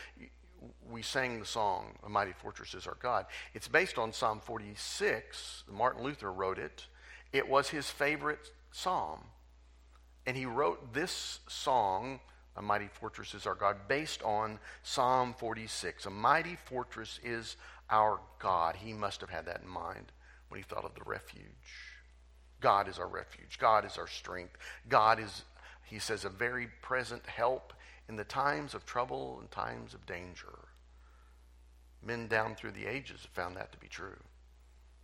We 0.89 1.01
sang 1.01 1.39
the 1.39 1.45
song, 1.45 1.97
A 2.03 2.09
Mighty 2.09 2.33
Fortress 2.33 2.73
is 2.73 2.87
Our 2.87 2.97
God. 2.99 3.25
It's 3.53 3.67
based 3.67 3.97
on 3.97 4.11
Psalm 4.11 4.39
46. 4.39 5.63
Martin 5.71 6.03
Luther 6.03 6.31
wrote 6.31 6.57
it. 6.57 6.87
It 7.31 7.47
was 7.47 7.69
his 7.69 7.89
favorite 7.89 8.51
psalm. 8.71 9.19
And 10.25 10.35
he 10.35 10.45
wrote 10.45 10.93
this 10.93 11.39
song, 11.47 12.19
A 12.55 12.61
Mighty 12.61 12.89
Fortress 12.99 13.33
is 13.33 13.45
Our 13.45 13.55
God, 13.55 13.77
based 13.87 14.23
on 14.23 14.59
Psalm 14.83 15.35
46. 15.37 16.05
A 16.05 16.09
mighty 16.09 16.57
fortress 16.65 17.19
is 17.23 17.55
our 17.89 18.19
God. 18.39 18.75
He 18.75 18.93
must 18.93 19.21
have 19.21 19.29
had 19.29 19.45
that 19.45 19.61
in 19.61 19.69
mind 19.69 20.11
when 20.49 20.59
he 20.59 20.63
thought 20.63 20.85
of 20.85 20.95
the 20.95 21.03
refuge. 21.05 21.43
God 22.59 22.87
is 22.87 22.99
our 22.99 23.07
refuge. 23.07 23.59
God 23.59 23.85
is 23.85 23.97
our 23.97 24.07
strength. 24.07 24.57
God 24.89 25.19
is, 25.19 25.43
he 25.83 25.99
says, 25.99 26.25
a 26.25 26.29
very 26.29 26.67
present 26.81 27.25
help 27.25 27.73
in 28.09 28.15
the 28.15 28.23
times 28.23 28.73
of 28.73 28.85
trouble 28.85 29.37
and 29.39 29.51
times 29.51 29.93
of 29.93 30.05
danger. 30.05 30.59
Men 32.03 32.27
down 32.27 32.55
through 32.55 32.71
the 32.71 32.85
ages 32.85 33.21
have 33.21 33.31
found 33.31 33.57
that 33.57 33.71
to 33.71 33.77
be 33.77 33.87
true. 33.87 34.17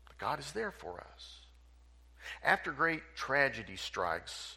But 0.05 0.17
God 0.17 0.39
is 0.39 0.51
there 0.51 0.71
for 0.71 1.03
us. 1.13 1.41
After 2.43 2.71
great 2.71 3.03
tragedy 3.15 3.75
strikes, 3.75 4.55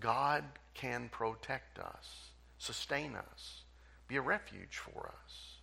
God 0.00 0.44
can 0.74 1.08
protect 1.10 1.78
us, 1.78 2.30
sustain 2.58 3.14
us, 3.16 3.62
be 4.08 4.16
a 4.16 4.22
refuge 4.22 4.78
for 4.78 5.12
us. 5.24 5.56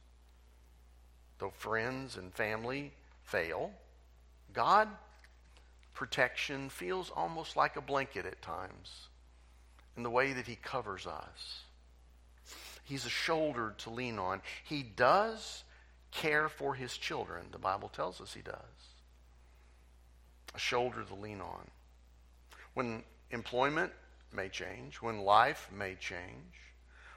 Though 1.40 1.54
friends 1.56 2.18
and 2.18 2.34
family 2.34 2.94
fail, 3.24 3.72
God 4.54 4.88
protection 5.94 6.70
feels 6.70 7.12
almost 7.16 7.56
like 7.56 7.76
a 7.76 7.82
blanket 7.82 8.26
at 8.26 8.42
times 8.42 9.08
in 9.96 10.04
the 10.04 10.10
way 10.10 10.34
that 10.34 10.48
he 10.48 10.56
covers 10.56 11.06
us. 11.06 11.62
He's 12.84 13.06
a 13.06 13.10
shoulder 13.10 13.74
to 13.80 13.90
lean 13.90 14.20
on. 14.20 14.42
He 14.64 14.84
does 14.84 15.64
care 16.12 16.50
for 16.50 16.76
his 16.76 16.98
children. 16.98 17.48
The 17.52 17.58
Bible 17.58 17.90
tells 17.90 18.22
us 18.22 18.34
he 18.34 18.42
does. 18.42 18.56
A 20.54 20.60
shoulder 20.60 21.04
to 21.04 21.16
lean 21.16 21.42
on. 21.42 21.68
When 22.74 23.04
employment 23.32 23.92
may 24.32 24.50
change, 24.50 24.98
when 24.98 25.20
life 25.20 25.70
may 25.76 25.96
change, 25.96 26.54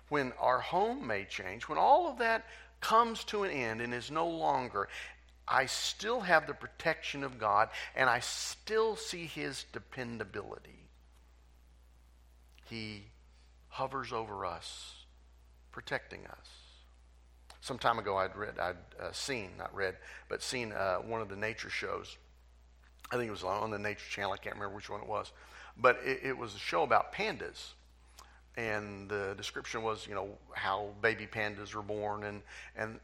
when 0.09 0.33
our 0.41 0.61
home 0.61 1.07
may 1.07 1.25
change, 1.25 1.65
when 1.65 1.79
all 1.79 2.09
of 2.09 2.19
that 2.19 2.47
comes 2.81 3.25
to 3.25 3.43
an 3.43 3.51
end 3.51 3.81
and 3.81 3.93
is 3.93 4.11
no 4.11 4.29
longer, 4.29 4.89
I 5.49 5.67
still 5.67 6.21
have 6.21 6.47
the 6.47 6.55
protection 6.55 7.25
of 7.25 7.39
God 7.39 7.69
and 7.95 8.09
I 8.09 8.21
still 8.21 8.97
see 8.97 9.27
his 9.27 9.65
dependability. 9.73 10.89
He 12.69 13.05
hovers 13.69 14.13
over 14.13 14.45
us, 14.45 14.96
protecting 15.77 16.27
us. 16.27 16.49
Some 17.61 17.79
time 17.79 17.99
ago, 17.99 18.17
I'd 18.17 18.35
read, 18.35 18.59
I'd 18.59 18.77
uh, 18.99 19.13
seen, 19.13 19.51
not 19.59 19.75
read, 19.75 19.95
but 20.27 20.43
seen 20.43 20.73
uh, 20.73 20.97
one 20.97 21.21
of 21.21 21.29
the 21.29 21.37
nature 21.37 21.69
shows. 21.69 22.17
I 23.11 23.17
think 23.17 23.29
it 23.29 23.31
was 23.31 23.45
on 23.45 23.71
the 23.71 23.79
Nature 23.79 24.09
Channel. 24.09 24.33
I 24.33 24.39
can't 24.39 24.57
remember 24.57 24.75
which 24.75 24.89
one 24.89 25.03
it 25.03 25.07
was, 25.07 25.33
but 25.77 26.01
it, 26.03 26.21
it 26.23 26.39
was 26.39 26.55
a 26.55 26.59
show 26.59 26.83
about 26.83 27.13
pandas 27.13 27.75
and 28.57 29.07
the 29.11 29.35
description 29.37 29.83
was, 29.83 30.07
you 30.07 30.15
know, 30.15 30.31
how 30.55 30.89
baby 31.03 31.27
pandas 31.27 31.75
were 31.75 31.83
born, 31.83 32.25
and 32.25 32.41
and 32.75 32.99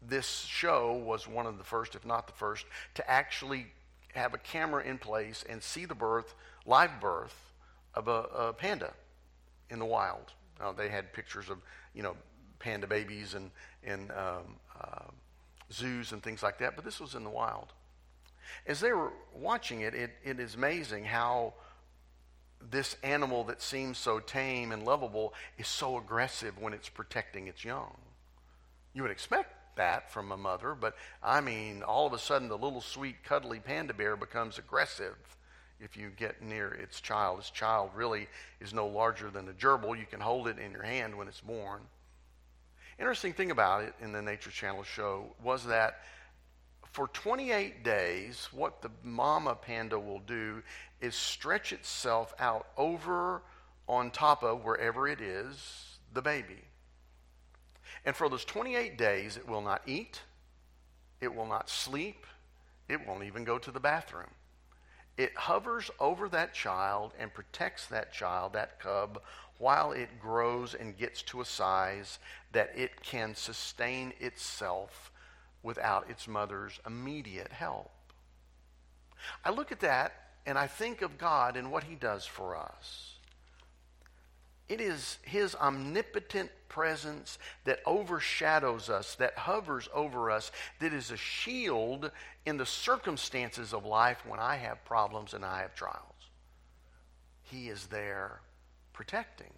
this 0.00 0.46
show 0.48 0.94
was 0.94 1.28
one 1.28 1.44
of 1.44 1.58
the 1.58 1.64
first, 1.64 1.94
if 1.94 2.06
not 2.06 2.26
the 2.26 2.32
first, 2.32 2.64
to 2.94 3.10
actually 3.10 3.66
have 4.14 4.32
a 4.32 4.38
camera 4.38 4.82
in 4.82 4.96
place 4.96 5.44
and 5.46 5.62
see 5.62 5.84
the 5.84 5.94
birth, 5.94 6.34
live 6.64 6.98
birth 7.02 7.52
of 7.92 8.08
a, 8.08 8.22
a 8.34 8.52
panda 8.54 8.94
in 9.68 9.78
the 9.78 9.84
wild. 9.84 10.32
Now, 10.60 10.72
they 10.72 10.88
had 10.88 11.12
pictures 11.12 11.48
of, 11.48 11.58
you 11.94 12.02
know, 12.02 12.16
panda 12.58 12.86
babies 12.86 13.34
and, 13.34 13.50
in 13.82 14.10
um, 14.10 14.56
uh, 14.80 15.10
zoos 15.72 16.12
and 16.12 16.22
things 16.22 16.42
like 16.42 16.58
that, 16.58 16.74
but 16.76 16.84
this 16.84 17.00
was 17.00 17.14
in 17.14 17.24
the 17.24 17.30
wild. 17.30 17.72
As 18.66 18.80
they 18.80 18.92
were 18.92 19.12
watching 19.34 19.82
it, 19.82 19.94
it, 19.94 20.10
it 20.24 20.40
is 20.40 20.54
amazing 20.54 21.04
how 21.04 21.54
this 22.70 22.96
animal 23.02 23.44
that 23.44 23.62
seems 23.62 23.98
so 23.98 24.18
tame 24.18 24.72
and 24.72 24.84
lovable 24.84 25.32
is 25.58 25.68
so 25.68 25.96
aggressive 25.96 26.58
when 26.58 26.72
it's 26.72 26.88
protecting 26.88 27.46
its 27.46 27.64
young. 27.64 27.96
You 28.94 29.02
would 29.02 29.10
expect 29.10 29.76
that 29.76 30.10
from 30.10 30.32
a 30.32 30.36
mother, 30.36 30.74
but 30.74 30.96
I 31.22 31.40
mean, 31.40 31.82
all 31.82 32.06
of 32.06 32.12
a 32.12 32.18
sudden, 32.18 32.48
the 32.48 32.58
little 32.58 32.80
sweet, 32.80 33.22
cuddly 33.22 33.60
panda 33.60 33.94
bear 33.94 34.16
becomes 34.16 34.58
aggressive 34.58 35.14
if 35.80 35.96
you 35.96 36.10
get 36.10 36.42
near 36.42 36.68
its 36.68 37.00
child. 37.00 37.40
Its 37.40 37.50
child 37.50 37.90
really 37.94 38.28
is 38.60 38.74
no 38.74 38.86
larger 38.86 39.30
than 39.30 39.48
a 39.48 39.52
gerbil. 39.52 39.98
You 39.98 40.06
can 40.06 40.20
hold 40.20 40.48
it 40.48 40.58
in 40.58 40.72
your 40.72 40.82
hand 40.82 41.16
when 41.16 41.28
it's 41.28 41.40
born. 41.40 41.80
Interesting 42.98 43.32
thing 43.32 43.50
about 43.50 43.84
it 43.84 43.94
in 44.00 44.12
the 44.12 44.20
Nature 44.20 44.50
Channel 44.50 44.82
show 44.82 45.34
was 45.42 45.64
that 45.66 46.00
for 46.90 47.08
28 47.08 47.84
days, 47.84 48.48
what 48.50 48.82
the 48.82 48.90
mama 49.04 49.54
panda 49.54 49.98
will 49.98 50.20
do 50.20 50.62
is 51.00 51.14
stretch 51.14 51.72
itself 51.72 52.34
out 52.40 52.66
over 52.76 53.42
on 53.88 54.10
top 54.10 54.42
of 54.42 54.64
wherever 54.64 55.06
it 55.06 55.20
is, 55.20 55.98
the 56.12 56.22
baby. 56.22 56.62
And 58.04 58.16
for 58.16 58.28
those 58.28 58.44
28 58.44 58.98
days, 58.98 59.36
it 59.36 59.46
will 59.46 59.62
not 59.62 59.82
eat, 59.86 60.22
it 61.20 61.34
will 61.34 61.46
not 61.46 61.70
sleep, 61.70 62.26
it 62.88 63.06
won't 63.06 63.24
even 63.24 63.44
go 63.44 63.58
to 63.58 63.70
the 63.70 63.80
bathroom. 63.80 64.30
It 65.18 65.36
hovers 65.36 65.90
over 65.98 66.28
that 66.28 66.54
child 66.54 67.12
and 67.18 67.34
protects 67.34 67.86
that 67.86 68.12
child, 68.12 68.52
that 68.52 68.78
cub, 68.78 69.20
while 69.58 69.90
it 69.90 70.20
grows 70.20 70.74
and 70.74 70.96
gets 70.96 71.22
to 71.22 71.40
a 71.40 71.44
size 71.44 72.20
that 72.52 72.70
it 72.76 73.02
can 73.02 73.34
sustain 73.34 74.12
itself 74.20 75.10
without 75.64 76.08
its 76.08 76.28
mother's 76.28 76.78
immediate 76.86 77.52
help. 77.52 77.90
I 79.44 79.50
look 79.50 79.72
at 79.72 79.80
that 79.80 80.12
and 80.46 80.56
I 80.56 80.68
think 80.68 81.02
of 81.02 81.18
God 81.18 81.56
and 81.56 81.72
what 81.72 81.82
He 81.82 81.96
does 81.96 82.24
for 82.24 82.56
us. 82.56 83.17
It 84.68 84.80
is 84.80 85.18
His 85.22 85.54
omnipotent 85.54 86.50
presence 86.68 87.38
that 87.64 87.80
overshadows 87.86 88.90
us, 88.90 89.14
that 89.16 89.38
hovers 89.38 89.88
over 89.94 90.30
us, 90.30 90.52
that 90.80 90.92
is 90.92 91.10
a 91.10 91.16
shield 91.16 92.10
in 92.44 92.56
the 92.56 92.66
circumstances 92.66 93.72
of 93.72 93.84
life 93.84 94.24
when 94.26 94.38
I 94.38 94.56
have 94.56 94.84
problems 94.84 95.34
and 95.34 95.44
I 95.44 95.62
have 95.62 95.74
trials. 95.74 96.02
He 97.42 97.68
is 97.68 97.86
there 97.86 98.40
protecting. 98.92 99.52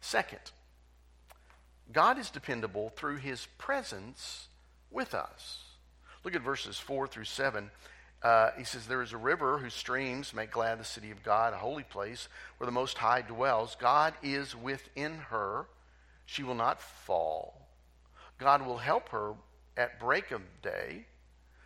Second, 0.00 0.40
God 1.92 2.18
is 2.18 2.30
dependable 2.30 2.88
through 2.90 3.16
His 3.16 3.46
presence 3.58 4.48
with 4.90 5.14
us. 5.14 5.64
Look 6.24 6.34
at 6.34 6.42
verses 6.42 6.78
4 6.78 7.06
through 7.06 7.24
7. 7.24 7.70
Uh, 8.26 8.50
he 8.58 8.64
says, 8.64 8.88
There 8.88 9.02
is 9.02 9.12
a 9.12 9.16
river 9.16 9.56
whose 9.56 9.72
streams 9.72 10.34
make 10.34 10.50
glad 10.50 10.80
the 10.80 10.84
city 10.84 11.12
of 11.12 11.22
God, 11.22 11.52
a 11.52 11.58
holy 11.58 11.84
place 11.84 12.28
where 12.58 12.66
the 12.66 12.72
Most 12.72 12.98
High 12.98 13.22
dwells. 13.22 13.76
God 13.78 14.14
is 14.20 14.56
within 14.56 15.18
her. 15.30 15.66
She 16.24 16.42
will 16.42 16.56
not 16.56 16.82
fall. 16.82 17.68
God 18.40 18.66
will 18.66 18.78
help 18.78 19.10
her 19.10 19.34
at 19.76 20.00
break 20.00 20.32
of 20.32 20.42
day. 20.60 21.06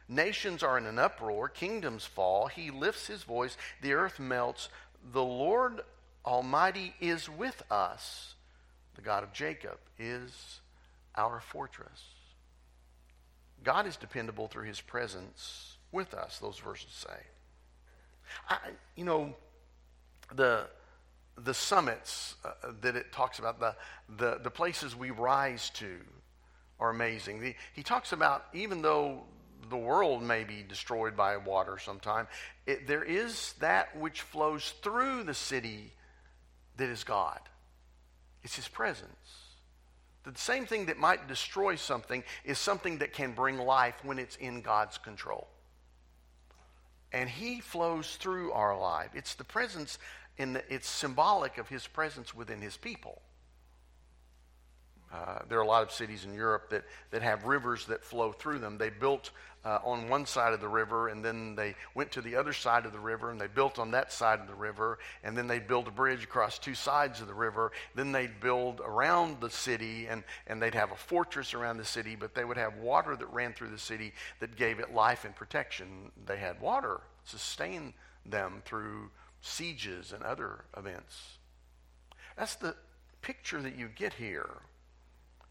Nations 0.07 0.62
are 0.62 0.76
in 0.76 0.85
an 0.85 0.99
uproar, 0.99 1.49
kingdoms 1.49 2.05
fall. 2.05 2.49
He 2.49 2.71
lifts 2.71 3.07
his 3.07 3.23
voice, 3.23 3.57
the 3.81 3.95
earth 3.95 4.21
melts. 4.21 4.69
The 5.14 5.25
Lord 5.25 5.81
Almighty 6.26 6.95
is 7.00 7.26
with 7.26 7.62
us. 7.71 8.35
the 8.97 9.00
God 9.00 9.23
of 9.23 9.33
Jacob, 9.33 9.79
is 9.99 10.61
our 11.17 11.40
fortress. 11.40 12.02
God 13.64 13.87
is 13.87 13.97
dependable 13.97 14.47
through 14.47 14.67
his 14.67 14.83
presence 14.83 15.79
with 15.93 16.15
us, 16.15 16.39
those 16.39 16.59
verses 16.59 16.91
say. 16.91 17.17
I, 18.49 18.59
you 18.97 19.05
know, 19.05 19.35
the, 20.35 20.67
the 21.37 21.55
summits 21.55 22.37
uh, 22.45 22.73
that 22.83 22.97
it 22.97 23.13
talks 23.13 23.39
about, 23.39 23.61
the, 23.61 23.75
the, 24.17 24.39
the 24.43 24.51
places 24.51 24.95
we 24.95 25.11
rise 25.11 25.71
to 25.71 25.97
are 26.79 26.91
amazing. 26.91 27.41
The, 27.41 27.55
he 27.75 27.83
talks 27.83 28.13
about 28.13 28.45
even 28.55 28.83
though 28.83 29.25
the 29.69 29.77
world 29.77 30.23
may 30.23 30.45
be 30.45 30.65
destroyed 30.67 31.17
by 31.17 31.37
water 31.37 31.79
sometime, 31.79 32.27
it, 32.67 32.87
there 32.87 33.05
is 33.05 33.55
that 33.61 33.97
which 33.97 34.23
flows 34.23 34.75
through 34.83 35.25
the 35.25 35.35
city 35.35 35.93
that 36.77 36.89
is 36.89 37.05
God. 37.05 37.41
It's 38.43 38.57
His 38.57 38.69
presence. 38.69 39.07
The 40.25 40.33
same 40.39 40.67
thing 40.67 40.87
that 40.87 40.99
might 40.99 41.29
destroy 41.29 41.77
something 41.77 42.23
is 42.45 42.59
something 42.59 42.99
that 42.99 43.13
can 43.13 43.33
bring 43.33 43.59
life 43.59 43.95
when 44.03 44.19
it's 44.19 44.37
in 44.37 44.61
God's 44.61 44.99
control. 44.99 45.49
And 47.12 47.29
He 47.29 47.61
flows 47.61 48.17
through 48.17 48.52
our 48.52 48.79
life. 48.79 49.11
It's 49.14 49.35
the 49.35 49.45
presence, 49.45 49.99
and 50.38 50.62
it's 50.69 50.88
symbolic 50.88 51.59
of 51.59 51.69
His 51.69 51.87
presence 51.87 52.35
within 52.35 52.61
His 52.61 52.76
people. 52.76 53.23
Uh, 55.12 55.40
there 55.49 55.59
are 55.59 55.62
a 55.62 55.67
lot 55.67 55.83
of 55.83 55.90
cities 55.90 56.25
in 56.25 56.33
Europe 56.33 56.71
that, 56.71 56.85
that 57.11 57.23
have 57.23 57.45
rivers 57.45 57.87
that 57.87 58.05
flow 58.05 58.33
through 58.33 58.61
them. 58.61 58.79
They 58.79 58.90
built 58.90 59.31
uh, 59.64 59.79
on 59.85 60.09
one 60.09 60.25
side 60.25 60.52
of 60.52 60.61
the 60.61 60.69
river, 60.69 61.09
and 61.09 61.25
then 61.25 61.55
they 61.55 61.75
went 61.95 62.12
to 62.12 62.21
the 62.21 62.37
other 62.37 62.52
side 62.52 62.87
of 62.87 62.93
the 62.93 63.00
river, 63.00 63.31
and 63.31 63.40
they 63.40 63.47
built 63.47 63.79
on 63.79 63.90
that 63.90 64.12
side 64.12 64.40
of 64.40 64.47
the 64.47 64.55
river, 64.55 64.99
and 65.23 65.37
then 65.37 65.47
they'd 65.47 65.67
build 65.67 65.88
a 65.88 65.90
bridge 65.90 66.25
across 66.25 66.59
two 66.59 66.75
sides 66.75 67.21
of 67.21 67.26
the 67.26 67.35
river. 67.35 67.73
Then 67.95 68.12
they'd 68.12 68.40
build 68.40 68.81
around 68.85 69.40
the 69.40 69.50
city, 69.50 70.07
and, 70.07 70.23
and 70.47 70.62
they'd 70.62 70.75
have 70.75 70.93
a 70.93 70.97
fortress 70.97 71.55
around 71.55 71.76
the 71.76 71.85
city, 71.85 72.17
but 72.17 72.35
they 72.35 72.45
would 72.45 72.57
have 72.57 72.76
water 72.76 73.17
that 73.17 73.33
ran 73.33 73.52
through 73.52 73.71
the 73.71 73.79
city 73.79 74.12
that 74.38 74.57
gave 74.57 74.79
it 74.79 74.95
life 74.95 75.25
and 75.25 75.35
protection. 75.35 76.11
They 76.25 76.38
had 76.38 76.61
water 76.61 77.00
sustain 77.25 77.95
them 78.25 78.62
through 78.64 79.11
sieges 79.40 80.12
and 80.12 80.23
other 80.23 80.64
events. 80.76 81.38
That's 82.37 82.55
the 82.57 82.75
picture 83.23 83.61
that 83.61 83.76
you 83.76 83.88
get 83.88 84.14
here. 84.14 84.50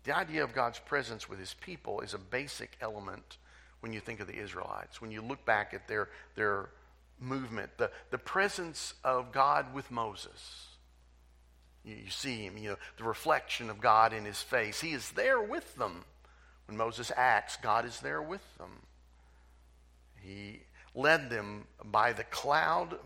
The 0.03 0.15
idea 0.15 0.43
of 0.43 0.53
God's 0.53 0.79
presence 0.79 1.29
with 1.29 1.39
his 1.39 1.53
people 1.55 2.01
is 2.01 2.13
a 2.13 2.19
basic 2.19 2.77
element 2.81 3.37
when 3.81 3.93
you 3.93 3.99
think 3.99 4.19
of 4.19 4.27
the 4.27 4.37
Israelites, 4.37 5.01
when 5.01 5.11
you 5.11 5.21
look 5.21 5.45
back 5.45 5.73
at 5.73 5.87
their, 5.87 6.09
their 6.35 6.69
movement, 7.19 7.71
the, 7.77 7.91
the 8.11 8.17
presence 8.17 8.93
of 9.03 9.31
God 9.31 9.73
with 9.73 9.89
Moses. 9.91 10.67
You, 11.83 11.95
you 11.95 12.09
see 12.09 12.45
him, 12.45 12.57
you 12.57 12.69
know, 12.71 12.75
the 12.97 13.03
reflection 13.03 13.69
of 13.69 13.79
God 13.79 14.13
in 14.13 14.25
his 14.25 14.41
face. 14.41 14.81
He 14.81 14.91
is 14.91 15.11
there 15.11 15.41
with 15.41 15.75
them. 15.75 16.03
When 16.67 16.77
Moses 16.77 17.11
acts, 17.15 17.57
God 17.61 17.85
is 17.85 17.99
there 17.99 18.21
with 18.21 18.43
them. 18.57 18.71
He 20.21 20.61
led 20.93 21.29
them 21.29 21.65
by 21.83 22.13
the 22.13 22.23
cloud, 22.25 22.97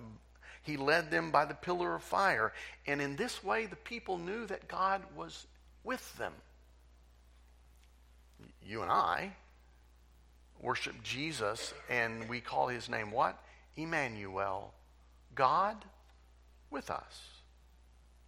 he 0.63 0.77
led 0.77 1.11
them 1.11 1.31
by 1.31 1.45
the 1.45 1.53
pillar 1.53 1.95
of 1.95 2.03
fire. 2.03 2.53
And 2.87 3.01
in 3.01 3.15
this 3.15 3.43
way, 3.43 3.65
the 3.65 3.75
people 3.75 4.17
knew 4.17 4.45
that 4.47 4.67
God 4.67 5.01
was 5.15 5.45
with 5.83 6.17
them. 6.17 6.33
You 8.65 8.81
and 8.81 8.91
I, 8.91 9.33
worship 10.63 10.95
Jesus 11.03 11.73
and 11.89 12.27
we 12.29 12.39
call 12.39 12.67
his 12.67 12.89
name 12.89 13.11
what? 13.11 13.37
Emmanuel. 13.75 14.73
God 15.35 15.83
with 16.71 16.89
us. 16.89 17.29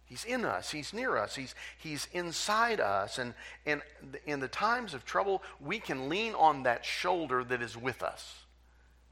He's 0.04 0.24
in 0.24 0.44
us. 0.44 0.70
He's 0.70 0.92
near 0.92 1.16
us. 1.16 1.34
He's, 1.34 1.54
he's 1.78 2.06
inside 2.12 2.78
us. 2.78 3.18
And, 3.18 3.34
and 3.64 3.82
in 4.24 4.38
the 4.38 4.48
times 4.48 4.94
of 4.94 5.04
trouble, 5.04 5.42
we 5.60 5.80
can 5.80 6.08
lean 6.08 6.34
on 6.34 6.62
that 6.62 6.84
shoulder 6.84 7.42
that 7.42 7.60
is 7.60 7.76
with 7.76 8.02
us. 8.02 8.44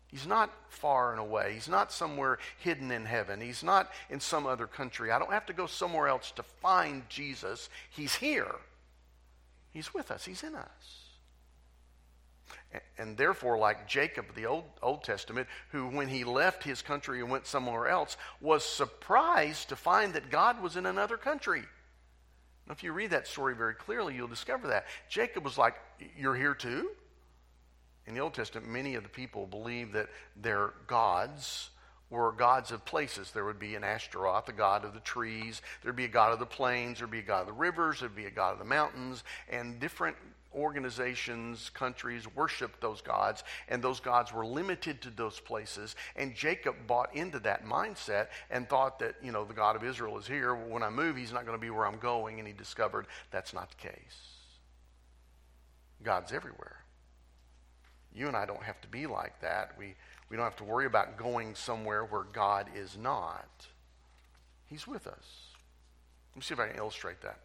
He's 0.07 0.27
not 0.27 0.53
far 0.69 1.11
and 1.11 1.19
away. 1.19 1.53
He's 1.55 1.69
not 1.69 1.91
somewhere 1.91 2.39
hidden 2.59 2.93
in 2.93 3.05
heaven. 3.07 3.41
He's 3.41 3.65
not 3.65 3.91
in 4.09 4.21
some 4.21 4.47
other 4.47 4.69
country. 4.69 5.11
I 5.11 5.19
don't 5.19 5.33
have 5.33 5.47
to 5.47 5.53
go 5.53 5.67
somewhere 5.67 6.07
else 6.07 6.31
to 6.33 6.45
find 6.45 7.09
Jesus. 7.09 7.69
He's 7.91 8.15
here. 8.15 8.55
He's 9.73 9.93
with 9.93 10.13
us. 10.13 10.25
He's 10.25 10.45
in 10.45 10.55
us 10.55 11.04
and 12.99 13.17
therefore, 13.17 13.59
like 13.59 13.89
Jacob, 13.89 14.35
the 14.35 14.47
Old, 14.47 14.65
Old 14.83 15.05
Testament, 15.05 15.49
who, 15.71 15.89
when 15.89 16.09
he 16.09 16.25
left 16.25 16.63
his 16.63 16.83
country 16.83 17.21
and 17.21 17.31
went 17.31 17.47
somewhere 17.47 17.89
else, 17.89 18.17
was 18.41 18.65
surprised 18.65 19.69
to 19.69 19.77
find 19.77 20.15
that 20.15 20.31
God 20.31 20.63
was 20.63 20.77
in 20.77 20.87
another 20.87 21.17
country. 21.17 21.63
Now, 22.67 22.73
if 22.73 22.83
you 22.83 22.93
read 22.93 23.11
that 23.11 23.27
story 23.27 23.55
very 23.55 23.75
clearly, 23.75 24.15
you'll 24.15 24.29
discover 24.29 24.69
that. 24.69 24.87
Jacob 25.09 25.45
was 25.45 25.59
like, 25.59 25.75
You're 26.17 26.35
here 26.35 26.55
too? 26.55 26.91
In 28.07 28.15
the 28.15 28.21
Old 28.21 28.35
Testament, 28.35 28.69
many 28.69 28.95
of 28.97 29.03
the 29.03 29.09
people 29.09 29.47
believed 29.47 29.95
that 29.95 30.09
their 30.37 30.75
gods 30.87 31.71
were 32.11 32.33
gods 32.33 32.71
of 32.71 32.85
places. 32.85 33.31
There 33.31 33.45
would 33.45 33.59
be 33.59 33.75
an 33.75 33.85
Ashtaroth, 33.85 34.47
the 34.47 34.53
god 34.53 34.85
of 34.85 34.95
the 34.95 35.01
trees. 35.01 35.63
There'd 35.83 35.97
be 35.97 36.05
a 36.05 36.09
god 36.09 36.33
of 36.33 36.39
the 36.39 36.47
plains. 36.47 36.99
There'd 36.99 37.11
be 37.11 37.21
a 37.21 37.23
god 37.23 37.43
of 37.43 37.47
the 37.47 37.53
rivers. 37.53 38.01
There'd 38.01 38.15
be 38.15 38.27
a 38.27 38.31
god 38.31 38.53
of 38.53 38.59
the 38.59 38.65
mountains. 38.65 39.25
And 39.49 39.81
different 39.81 40.17
organizations, 40.55 41.71
countries 41.71 42.25
worshiped 42.35 42.81
those 42.81 43.01
gods, 43.01 43.45
and 43.69 43.83
those 43.83 44.01
gods 44.01 44.33
were 44.33 44.47
limited 44.47 45.01
to 45.03 45.11
those 45.11 45.41
places. 45.41 45.97
And 46.17 46.35
Jacob 46.35 46.75
bought 46.87 47.15
into 47.15 47.39
that 47.41 47.65
mindset 47.65 48.29
and 48.51 48.69
thought 48.69 48.99
that, 49.01 49.17
you 49.23 49.33
know, 49.33 49.45
the 49.45 49.55
God 49.55 49.77
of 49.77 49.85
Israel 49.85 50.19
is 50.19 50.27
here. 50.27 50.55
When 50.55 50.83
I 50.83 50.91
move, 50.91 51.17
he's 51.17 51.33
not 51.33 51.47
going 51.47 51.59
to 51.59 51.63
be 51.63 51.71
where 51.71 51.87
I'm 51.87 51.99
going. 51.99 52.39
And 52.39 52.47
he 52.47 52.55
discovered 52.55 53.07
that's 53.31 53.53
not 53.53 53.71
the 53.71 53.89
case. 53.89 54.35
God's 56.03 56.33
everywhere. 56.33 56.85
You 58.15 58.29
and 58.29 58.37
I 58.37 58.47
don't 58.47 58.63
have 58.63 58.81
to 58.83 58.89
be 58.89 59.07
like 59.07 59.41
that. 59.41 59.73
We, 59.79 59.95
we 60.29 60.37
don't 60.37 60.45
have 60.45 60.57
to 60.57 60.65
worry 60.65 60.87
about 60.87 61.17
going 61.17 61.55
somewhere 61.55 62.05
where 62.05 62.23
God 62.23 62.69
is 62.77 62.97
not. 62.97 63.67
He's 64.67 64.87
with 64.87 65.07
us. 65.07 65.25
Let 66.33 66.37
me 66.37 66.43
see 66.43 66.55
if 66.55 66.61
I 66.61 66.69
can 66.69 66.77
illustrate 66.77 67.21
that. 67.23 67.39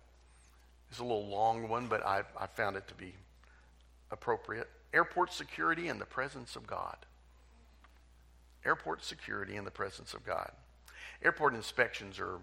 It's 0.89 0.99
a 0.99 1.03
little 1.03 1.27
long 1.27 1.69
one, 1.69 1.87
but 1.87 2.05
I, 2.05 2.23
I 2.39 2.47
found 2.47 2.75
it 2.75 2.87
to 2.87 2.93
be 2.93 3.13
appropriate. 4.11 4.67
Airport 4.93 5.31
security 5.31 5.87
and 5.87 6.01
the 6.01 6.05
presence 6.05 6.55
of 6.55 6.65
God. 6.65 6.97
Airport 8.65 9.03
security 9.03 9.55
and 9.55 9.65
the 9.65 9.71
presence 9.71 10.13
of 10.13 10.25
God. 10.25 10.51
Airport 11.23 11.53
inspections 11.53 12.19
are, 12.19 12.39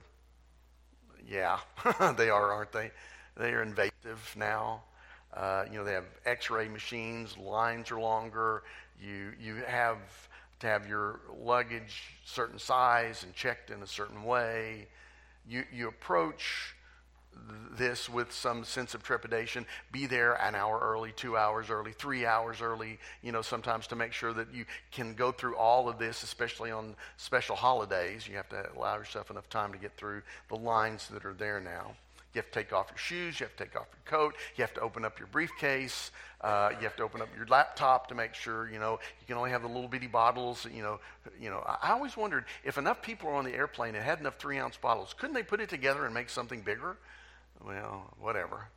yeah, 1.29 1.59
they 2.17 2.31
are, 2.31 2.53
aren't 2.53 2.73
they? 2.73 2.91
They 3.37 3.53
are 3.53 3.63
invasive 3.63 4.35
now. 4.37 4.83
Uh, 5.35 5.65
you 5.71 5.79
know, 5.79 5.85
they 5.85 5.93
have 5.93 6.07
X-ray 6.25 6.69
machines. 6.69 7.37
Lines 7.37 7.91
are 7.91 8.01
longer. 8.01 8.63
You 9.03 9.33
you 9.39 9.57
have 9.67 9.99
to 10.61 10.67
have 10.67 10.89
your 10.89 11.21
luggage 11.39 12.15
certain 12.25 12.59
size 12.59 13.23
and 13.25 13.35
checked 13.35 13.71
in 13.71 13.83
a 13.83 13.87
certain 13.87 14.25
way. 14.25 14.87
You 15.47 15.65
you 15.71 15.89
approach 15.89 16.76
this 17.77 18.09
with 18.09 18.33
some 18.33 18.65
sense 18.65 18.95
of 18.95 19.03
trepidation. 19.03 19.67
Be 19.93 20.07
there 20.07 20.35
an 20.35 20.55
hour 20.55 20.79
early, 20.81 21.13
two 21.13 21.37
hours 21.37 21.71
early, 21.71 21.93
three 21.93 22.25
hours 22.27 22.61
early, 22.61 22.99
you 23.23 23.33
know, 23.33 23.43
sometimes 23.43 23.87
to 23.89 23.97
make 23.97 24.13
sure 24.13 24.33
that 24.33 24.53
you 24.53 24.65
can 24.91 25.15
go 25.15 25.33
through 25.33 25.57
all 25.57 25.89
of 25.89 25.99
this, 25.99 26.23
especially 26.23 26.71
on 26.71 26.97
special 27.17 27.57
holidays. 27.57 28.27
You 28.27 28.37
have 28.37 28.49
to 28.51 28.67
allow 28.77 28.97
yourself 28.97 29.31
enough 29.31 29.49
time 29.49 29.73
to 29.73 29.79
get 29.79 29.97
through 29.97 30.23
the 30.49 30.57
lines 30.57 31.09
that 31.09 31.25
are 31.25 31.35
there 31.35 31.61
now. 31.61 31.95
You 32.35 32.43
have 32.43 32.51
to 32.51 32.65
take 32.65 32.73
off 32.75 32.89
your 32.91 32.99
shoes. 32.99 33.41
You 33.41 33.47
have 33.47 33.57
to 33.57 33.65
take 33.65 33.77
off 33.77 33.87
your 33.91 34.19
coat. 34.19 34.35
You 34.57 34.63
have 34.63 34.75
to 34.75 34.83
open 34.83 35.07
up 35.07 35.19
your 35.19 35.29
briefcase. 35.29 36.11
Uh, 36.43 36.69
you 36.73 36.83
have 36.83 36.95
to 36.97 37.03
open 37.03 37.23
up 37.23 37.29
your 37.35 37.47
laptop 37.47 38.09
to 38.09 38.15
make 38.15 38.35
sure 38.35 38.71
you 38.71 38.79
know 38.79 38.99
you 39.21 39.27
can 39.27 39.39
only 39.39 39.49
have 39.49 39.63
the 39.63 39.69
little 39.69 39.89
bitty 39.89 40.07
bottles. 40.07 40.67
You 40.71 40.83
know, 40.83 41.01
you 41.41 41.49
know. 41.49 41.65
I 41.83 41.93
always 41.93 42.15
wondered 42.15 42.45
if 42.63 42.77
enough 42.77 43.01
people 43.01 43.31
were 43.31 43.37
on 43.37 43.47
the 43.47 43.55
airplane 43.55 43.95
and 43.95 44.05
had 44.05 44.21
enough 44.21 44.37
three 44.37 44.59
ounce 44.59 44.77
bottles, 44.77 45.15
couldn't 45.17 45.35
they 45.35 45.43
put 45.43 45.63
it 45.63 45.71
together 45.71 46.05
and 46.05 46.13
make 46.13 46.29
something 46.29 46.61
bigger? 46.61 46.99
Well, 47.65 48.13
whatever. 48.19 48.69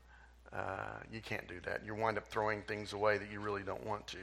Uh, 0.52 0.98
you 1.12 1.22
can't 1.22 1.48
do 1.48 1.60
that. 1.66 1.86
You 1.86 1.94
wind 1.96 2.18
up 2.18 2.28
throwing 2.28 2.62
things 2.64 2.94
away 2.94 3.18
that 3.18 3.32
you 3.32 3.40
really 3.40 3.62
don't 3.64 3.86
want 3.86 4.08
to. 4.08 4.18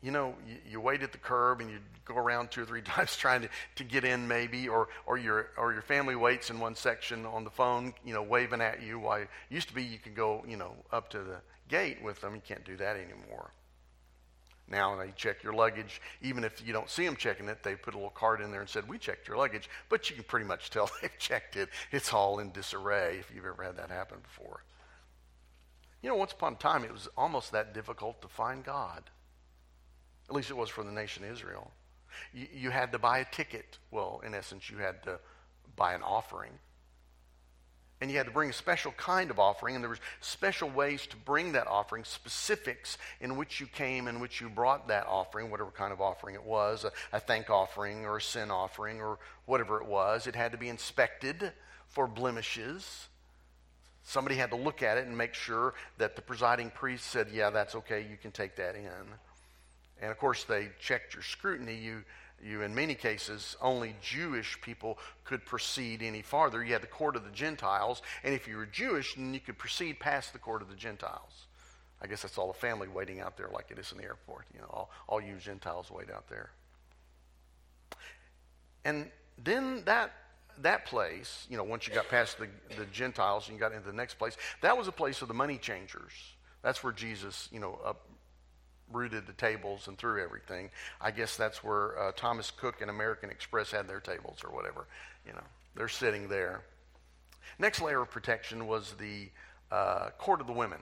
You 0.00 0.10
know, 0.10 0.34
you, 0.48 0.56
you, 0.68 0.80
wait 0.80 1.02
at 1.02 1.12
the 1.12 1.18
curb 1.18 1.60
and 1.60 1.70
you 1.70 1.78
go 2.04 2.16
around 2.16 2.50
two 2.50 2.62
or 2.62 2.64
three 2.64 2.82
times 2.82 3.16
trying 3.16 3.42
to, 3.42 3.48
to 3.76 3.84
get 3.84 4.04
in, 4.04 4.26
maybe, 4.26 4.68
or, 4.68 4.88
or, 5.06 5.16
your, 5.16 5.50
or 5.56 5.72
your 5.72 5.82
family 5.82 6.16
waits 6.16 6.50
in 6.50 6.58
one 6.58 6.74
section 6.74 7.24
on 7.26 7.44
the 7.44 7.50
phone, 7.50 7.94
you 8.04 8.12
know, 8.12 8.22
waving 8.22 8.60
at 8.60 8.82
you. 8.82 8.98
While 8.98 9.24
used 9.48 9.68
to 9.68 9.74
be 9.74 9.82
you 9.82 9.98
could 9.98 10.14
go, 10.14 10.44
you 10.46 10.56
know, 10.56 10.72
up 10.92 11.10
to 11.10 11.18
the 11.18 11.36
gate 11.68 12.02
with 12.02 12.20
them. 12.20 12.34
You 12.34 12.42
can't 12.44 12.64
do 12.64 12.76
that 12.76 12.96
anymore. 12.96 13.52
Now 14.68 14.96
they 14.96 15.12
check 15.16 15.42
your 15.42 15.52
luggage. 15.52 16.00
Even 16.22 16.44
if 16.44 16.66
you 16.66 16.72
don't 16.72 16.88
see 16.88 17.04
them 17.04 17.16
checking 17.16 17.48
it, 17.48 17.62
they 17.62 17.74
put 17.74 17.94
a 17.94 17.96
little 17.96 18.10
card 18.10 18.40
in 18.40 18.50
there 18.50 18.60
and 18.60 18.68
said, 18.68 18.88
We 18.88 18.98
checked 18.98 19.28
your 19.28 19.36
luggage. 19.36 19.68
But 19.88 20.08
you 20.08 20.16
can 20.16 20.24
pretty 20.24 20.46
much 20.46 20.70
tell 20.70 20.90
they've 21.02 21.18
checked 21.18 21.56
it. 21.56 21.68
It's 21.90 22.12
all 22.12 22.38
in 22.38 22.52
disarray 22.52 23.18
if 23.18 23.30
you've 23.34 23.44
ever 23.44 23.62
had 23.62 23.76
that 23.76 23.90
happen 23.90 24.18
before. 24.22 24.62
You 26.02 26.08
know, 26.08 26.16
once 26.16 26.32
upon 26.32 26.54
a 26.54 26.56
time, 26.56 26.84
it 26.84 26.92
was 26.92 27.08
almost 27.16 27.52
that 27.52 27.74
difficult 27.74 28.22
to 28.22 28.28
find 28.28 28.64
God. 28.64 29.04
At 30.28 30.34
least 30.34 30.50
it 30.50 30.56
was 30.56 30.68
for 30.68 30.82
the 30.82 30.90
nation 30.90 31.24
of 31.24 31.30
Israel. 31.30 31.70
You, 32.32 32.46
you 32.52 32.70
had 32.70 32.92
to 32.92 32.98
buy 32.98 33.18
a 33.18 33.24
ticket. 33.24 33.78
Well, 33.90 34.20
in 34.24 34.34
essence, 34.34 34.70
you 34.70 34.78
had 34.78 35.02
to 35.04 35.18
buy 35.76 35.94
an 35.94 36.02
offering. 36.02 36.52
And 38.02 38.10
you 38.10 38.16
had 38.16 38.26
to 38.26 38.32
bring 38.32 38.50
a 38.50 38.52
special 38.52 38.90
kind 38.96 39.30
of 39.30 39.38
offering, 39.38 39.76
and 39.76 39.84
there 39.84 39.88
was 39.88 40.00
special 40.20 40.68
ways 40.68 41.06
to 41.06 41.16
bring 41.16 41.52
that 41.52 41.68
offering, 41.68 42.02
specifics 42.02 42.98
in 43.20 43.36
which 43.36 43.60
you 43.60 43.68
came 43.68 44.08
in 44.08 44.18
which 44.18 44.40
you 44.40 44.48
brought 44.48 44.88
that 44.88 45.06
offering, 45.06 45.52
whatever 45.52 45.70
kind 45.70 45.92
of 45.92 46.00
offering 46.00 46.34
it 46.34 46.42
was, 46.42 46.82
a, 46.82 46.90
a 47.12 47.20
thank 47.20 47.48
offering 47.48 48.04
or 48.04 48.16
a 48.16 48.20
sin 48.20 48.50
offering 48.50 49.00
or 49.00 49.20
whatever 49.46 49.80
it 49.80 49.86
was. 49.86 50.26
It 50.26 50.34
had 50.34 50.50
to 50.50 50.58
be 50.58 50.68
inspected 50.68 51.52
for 51.90 52.08
blemishes. 52.08 53.06
Somebody 54.02 54.34
had 54.34 54.50
to 54.50 54.56
look 54.56 54.82
at 54.82 54.98
it 54.98 55.06
and 55.06 55.16
make 55.16 55.34
sure 55.34 55.74
that 55.98 56.16
the 56.16 56.22
presiding 56.22 56.70
priest 56.70 57.06
said, 57.06 57.28
Yeah, 57.32 57.50
that's 57.50 57.76
okay, 57.76 58.04
you 58.10 58.16
can 58.16 58.32
take 58.32 58.56
that 58.56 58.74
in. 58.74 58.90
And 60.00 60.10
of 60.10 60.18
course, 60.18 60.42
they 60.42 60.70
checked 60.80 61.14
your 61.14 61.22
scrutiny. 61.22 61.76
You, 61.76 62.02
you, 62.42 62.62
in 62.62 62.74
many 62.74 62.94
cases, 62.94 63.56
only 63.60 63.94
Jewish 64.02 64.60
people 64.60 64.98
could 65.24 65.44
proceed 65.44 66.02
any 66.02 66.22
farther. 66.22 66.62
You 66.62 66.72
had 66.72 66.82
the 66.82 66.88
court 66.88 67.16
of 67.16 67.24
the 67.24 67.30
Gentiles, 67.30 68.02
and 68.24 68.34
if 68.34 68.48
you 68.48 68.56
were 68.56 68.66
Jewish, 68.66 69.14
then 69.14 69.32
you 69.32 69.40
could 69.40 69.58
proceed 69.58 70.00
past 70.00 70.32
the 70.32 70.38
court 70.38 70.62
of 70.62 70.68
the 70.68 70.74
Gentiles. 70.74 71.46
I 72.00 72.08
guess 72.08 72.22
that's 72.22 72.36
all 72.36 72.48
the 72.48 72.58
family 72.58 72.88
waiting 72.88 73.20
out 73.20 73.36
there, 73.36 73.48
like 73.52 73.70
it 73.70 73.78
is 73.78 73.92
in 73.92 73.98
the 73.98 74.04
airport. 74.04 74.46
You 74.52 74.60
know, 74.60 74.66
all, 74.70 74.90
all 75.08 75.20
you 75.20 75.36
Gentiles 75.36 75.90
wait 75.90 76.10
out 76.10 76.28
there. 76.28 76.50
And 78.84 79.10
then 79.42 79.82
that 79.84 80.10
that 80.58 80.84
place, 80.84 81.46
you 81.48 81.56
know, 81.56 81.64
once 81.64 81.86
you 81.86 81.94
got 81.94 82.08
past 82.08 82.38
the, 82.38 82.46
the 82.76 82.84
Gentiles 82.86 83.48
and 83.48 83.56
you 83.56 83.60
got 83.60 83.72
into 83.72 83.86
the 83.86 83.96
next 83.96 84.18
place, 84.18 84.36
that 84.60 84.76
was 84.76 84.86
a 84.86 84.92
place 84.92 85.22
of 85.22 85.28
the 85.28 85.34
money 85.34 85.56
changers. 85.56 86.12
That's 86.62 86.84
where 86.84 86.92
Jesus, 86.92 87.48
you 87.50 87.58
know, 87.58 87.96
uprooted 88.88 89.26
the 89.26 89.32
tables 89.32 89.88
and 89.88 89.96
threw 89.96 90.22
everything. 90.22 90.70
I 91.00 91.10
guess 91.10 91.36
that's 91.36 91.62
where 91.64 91.98
uh, 91.98 92.12
Thomas 92.12 92.50
Cook 92.50 92.80
and 92.80 92.90
American 92.90 93.30
Express 93.30 93.70
had 93.70 93.88
their 93.88 94.00
tables 94.00 94.42
or 94.44 94.50
whatever. 94.50 94.86
You 95.26 95.32
know, 95.32 95.44
they're 95.74 95.88
sitting 95.88 96.28
there. 96.28 96.62
Next 97.58 97.80
layer 97.80 98.02
of 98.02 98.10
protection 98.10 98.66
was 98.66 98.94
the 98.98 99.28
uh, 99.70 100.10
court 100.18 100.40
of 100.40 100.46
the 100.46 100.52
women. 100.52 100.78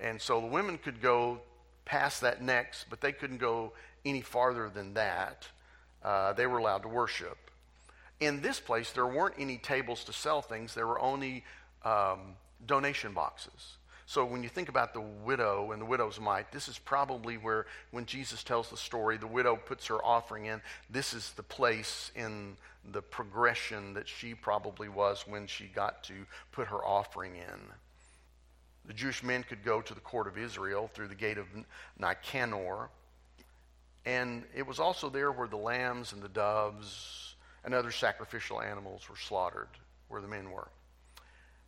And 0.00 0.20
so 0.20 0.40
the 0.40 0.46
women 0.46 0.78
could 0.78 1.00
go 1.00 1.40
past 1.84 2.20
that 2.20 2.42
next, 2.42 2.86
but 2.90 3.00
they 3.00 3.12
couldn't 3.12 3.38
go 3.38 3.72
any 4.04 4.20
farther 4.20 4.68
than 4.68 4.94
that. 4.94 5.48
Uh, 6.02 6.32
they 6.32 6.46
were 6.46 6.58
allowed 6.58 6.82
to 6.82 6.88
worship 6.88 7.48
in 8.20 8.40
this 8.40 8.58
place, 8.58 8.90
there 8.92 9.06
weren't 9.06 9.34
any 9.38 9.58
tables 9.58 10.04
to 10.04 10.12
sell 10.12 10.42
things, 10.42 10.74
there 10.74 10.86
were 10.86 11.00
only 11.00 11.44
um, 11.84 12.34
donation 12.66 13.12
boxes. 13.12 13.77
So 14.08 14.24
when 14.24 14.42
you 14.42 14.48
think 14.48 14.70
about 14.70 14.94
the 14.94 15.02
widow 15.02 15.72
and 15.72 15.82
the 15.82 15.84
widow's 15.84 16.18
mite, 16.18 16.50
this 16.50 16.66
is 16.66 16.78
probably 16.78 17.36
where, 17.36 17.66
when 17.90 18.06
Jesus 18.06 18.42
tells 18.42 18.70
the 18.70 18.76
story, 18.78 19.18
the 19.18 19.26
widow 19.26 19.54
puts 19.54 19.88
her 19.88 20.02
offering 20.02 20.46
in. 20.46 20.62
This 20.88 21.12
is 21.12 21.32
the 21.32 21.42
place 21.42 22.10
in 22.16 22.56
the 22.90 23.02
progression 23.02 23.92
that 23.92 24.08
she 24.08 24.32
probably 24.32 24.88
was 24.88 25.26
when 25.28 25.46
she 25.46 25.64
got 25.64 26.04
to 26.04 26.14
put 26.52 26.68
her 26.68 26.82
offering 26.82 27.36
in. 27.36 27.60
The 28.86 28.94
Jewish 28.94 29.22
men 29.22 29.42
could 29.42 29.62
go 29.62 29.82
to 29.82 29.92
the 29.92 30.00
court 30.00 30.26
of 30.26 30.38
Israel 30.38 30.90
through 30.94 31.08
the 31.08 31.14
gate 31.14 31.36
of 31.36 31.44
Nicanor. 31.98 32.88
And 34.06 34.44
it 34.56 34.66
was 34.66 34.80
also 34.80 35.10
there 35.10 35.32
where 35.32 35.48
the 35.48 35.58
lambs 35.58 36.14
and 36.14 36.22
the 36.22 36.30
doves 36.30 37.34
and 37.62 37.74
other 37.74 37.90
sacrificial 37.90 38.62
animals 38.62 39.06
were 39.10 39.16
slaughtered 39.18 39.68
where 40.08 40.22
the 40.22 40.28
men 40.28 40.50
were. 40.50 40.68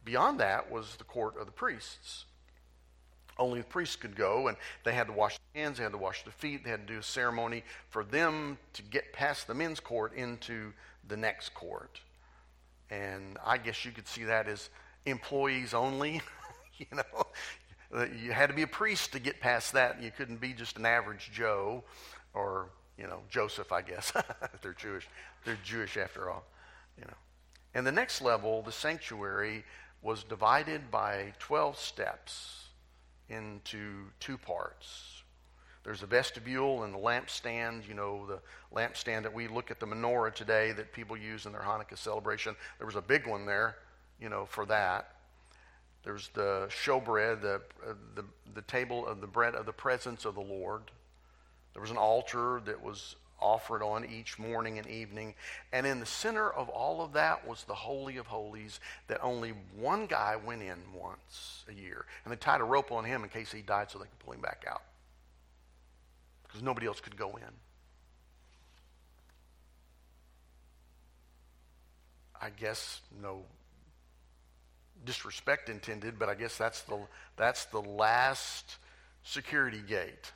Beyond 0.06 0.40
that 0.40 0.70
was 0.70 0.96
the 0.96 1.04
court 1.04 1.38
of 1.38 1.44
the 1.44 1.52
priests. 1.52 2.24
Only 3.40 3.60
the 3.60 3.66
priests 3.66 3.96
could 3.96 4.14
go, 4.14 4.48
and 4.48 4.56
they 4.84 4.92
had 4.92 5.06
to 5.06 5.12
wash 5.12 5.38
their 5.52 5.64
hands, 5.64 5.78
they 5.78 5.82
had 5.82 5.92
to 5.92 5.98
wash 5.98 6.22
their 6.22 6.32
feet, 6.32 6.62
they 6.62 6.70
had 6.70 6.86
to 6.86 6.92
do 6.92 7.00
a 7.00 7.02
ceremony 7.02 7.64
for 7.88 8.04
them 8.04 8.58
to 8.74 8.82
get 8.82 9.12
past 9.12 9.46
the 9.46 9.54
men's 9.54 9.80
court 9.80 10.14
into 10.14 10.72
the 11.08 11.16
next 11.16 11.54
court. 11.54 12.00
And 12.90 13.38
I 13.44 13.56
guess 13.56 13.84
you 13.84 13.92
could 13.92 14.06
see 14.06 14.24
that 14.24 14.46
as 14.46 14.68
employees 15.06 15.74
only. 15.74 16.20
you 16.78 16.86
know, 16.92 18.06
you 18.22 18.32
had 18.32 18.48
to 18.48 18.54
be 18.54 18.62
a 18.62 18.68
priest 18.68 19.12
to 19.12 19.18
get 19.18 19.40
past 19.40 19.72
that. 19.72 20.02
You 20.02 20.10
couldn't 20.10 20.40
be 20.40 20.52
just 20.52 20.76
an 20.76 20.84
average 20.84 21.30
Joe 21.32 21.82
or 22.34 22.68
you 23.00 23.06
know, 23.06 23.20
Joseph, 23.30 23.72
I 23.72 23.80
guess. 23.80 24.12
they're 24.62 24.74
Jewish. 24.74 25.08
They're 25.44 25.58
Jewish 25.64 25.96
after 25.96 26.30
all, 26.30 26.44
you 26.98 27.06
know. 27.06 27.16
And 27.74 27.86
the 27.86 27.92
next 27.92 28.20
level, 28.20 28.60
the 28.60 28.72
sanctuary, 28.72 29.64
was 30.02 30.22
divided 30.24 30.90
by 30.90 31.32
12 31.38 31.78
steps 31.78 32.59
into 33.30 34.04
two 34.18 34.36
parts. 34.36 35.22
There's 35.82 36.02
a 36.02 36.06
vestibule 36.06 36.82
and 36.82 36.92
the 36.92 36.98
lampstand, 36.98 37.88
you 37.88 37.94
know, 37.94 38.26
the 38.26 38.40
lampstand 38.76 39.22
that 39.22 39.32
we 39.32 39.48
look 39.48 39.70
at 39.70 39.80
the 39.80 39.86
menorah 39.86 40.34
today 40.34 40.72
that 40.72 40.92
people 40.92 41.16
use 41.16 41.46
in 41.46 41.52
their 41.52 41.62
Hanukkah 41.62 41.96
celebration. 41.96 42.54
There 42.78 42.86
was 42.86 42.96
a 42.96 43.02
big 43.02 43.26
one 43.26 43.46
there, 43.46 43.76
you 44.20 44.28
know, 44.28 44.44
for 44.44 44.66
that. 44.66 45.14
There's 46.02 46.28
the 46.34 46.68
showbread, 46.68 47.40
the, 47.40 47.62
uh, 47.86 47.94
the, 48.14 48.24
the 48.54 48.62
table 48.62 49.06
of 49.06 49.20
the 49.20 49.26
bread 49.26 49.54
of 49.54 49.66
the 49.66 49.72
presence 49.72 50.24
of 50.24 50.34
the 50.34 50.40
Lord. 50.40 50.82
There 51.72 51.82
was 51.82 51.90
an 51.90 51.98
altar 51.98 52.60
that 52.66 52.82
was 52.82 53.16
offered 53.40 53.82
on 53.82 54.04
each 54.04 54.38
morning 54.38 54.78
and 54.78 54.86
evening. 54.86 55.34
And 55.72 55.86
in 55.86 56.00
the 56.00 56.06
center 56.06 56.50
of 56.50 56.68
all 56.68 57.02
of 57.02 57.12
that 57.14 57.46
was 57.46 57.64
the 57.64 57.74
Holy 57.74 58.16
of 58.16 58.26
Holies 58.26 58.80
that 59.08 59.18
only 59.22 59.54
one 59.78 60.06
guy 60.06 60.36
went 60.36 60.62
in 60.62 60.78
once 60.94 61.64
a 61.68 61.72
year. 61.72 62.04
And 62.24 62.32
they 62.32 62.36
tied 62.36 62.60
a 62.60 62.64
rope 62.64 62.92
on 62.92 63.04
him 63.04 63.22
in 63.22 63.30
case 63.30 63.52
he 63.52 63.62
died 63.62 63.90
so 63.90 63.98
they 63.98 64.04
could 64.04 64.18
pull 64.18 64.34
him 64.34 64.40
back 64.40 64.64
out. 64.68 64.82
Because 66.46 66.62
nobody 66.62 66.86
else 66.86 67.00
could 67.00 67.16
go 67.16 67.36
in. 67.36 67.52
I 72.40 72.50
guess 72.50 73.00
no 73.22 73.42
disrespect 75.04 75.68
intended, 75.68 76.18
but 76.18 76.28
I 76.28 76.34
guess 76.34 76.56
that's 76.56 76.82
the, 76.82 76.98
that's 77.36 77.66
the 77.66 77.80
last 77.80 78.76
security 79.22 79.82
gate 79.86 80.32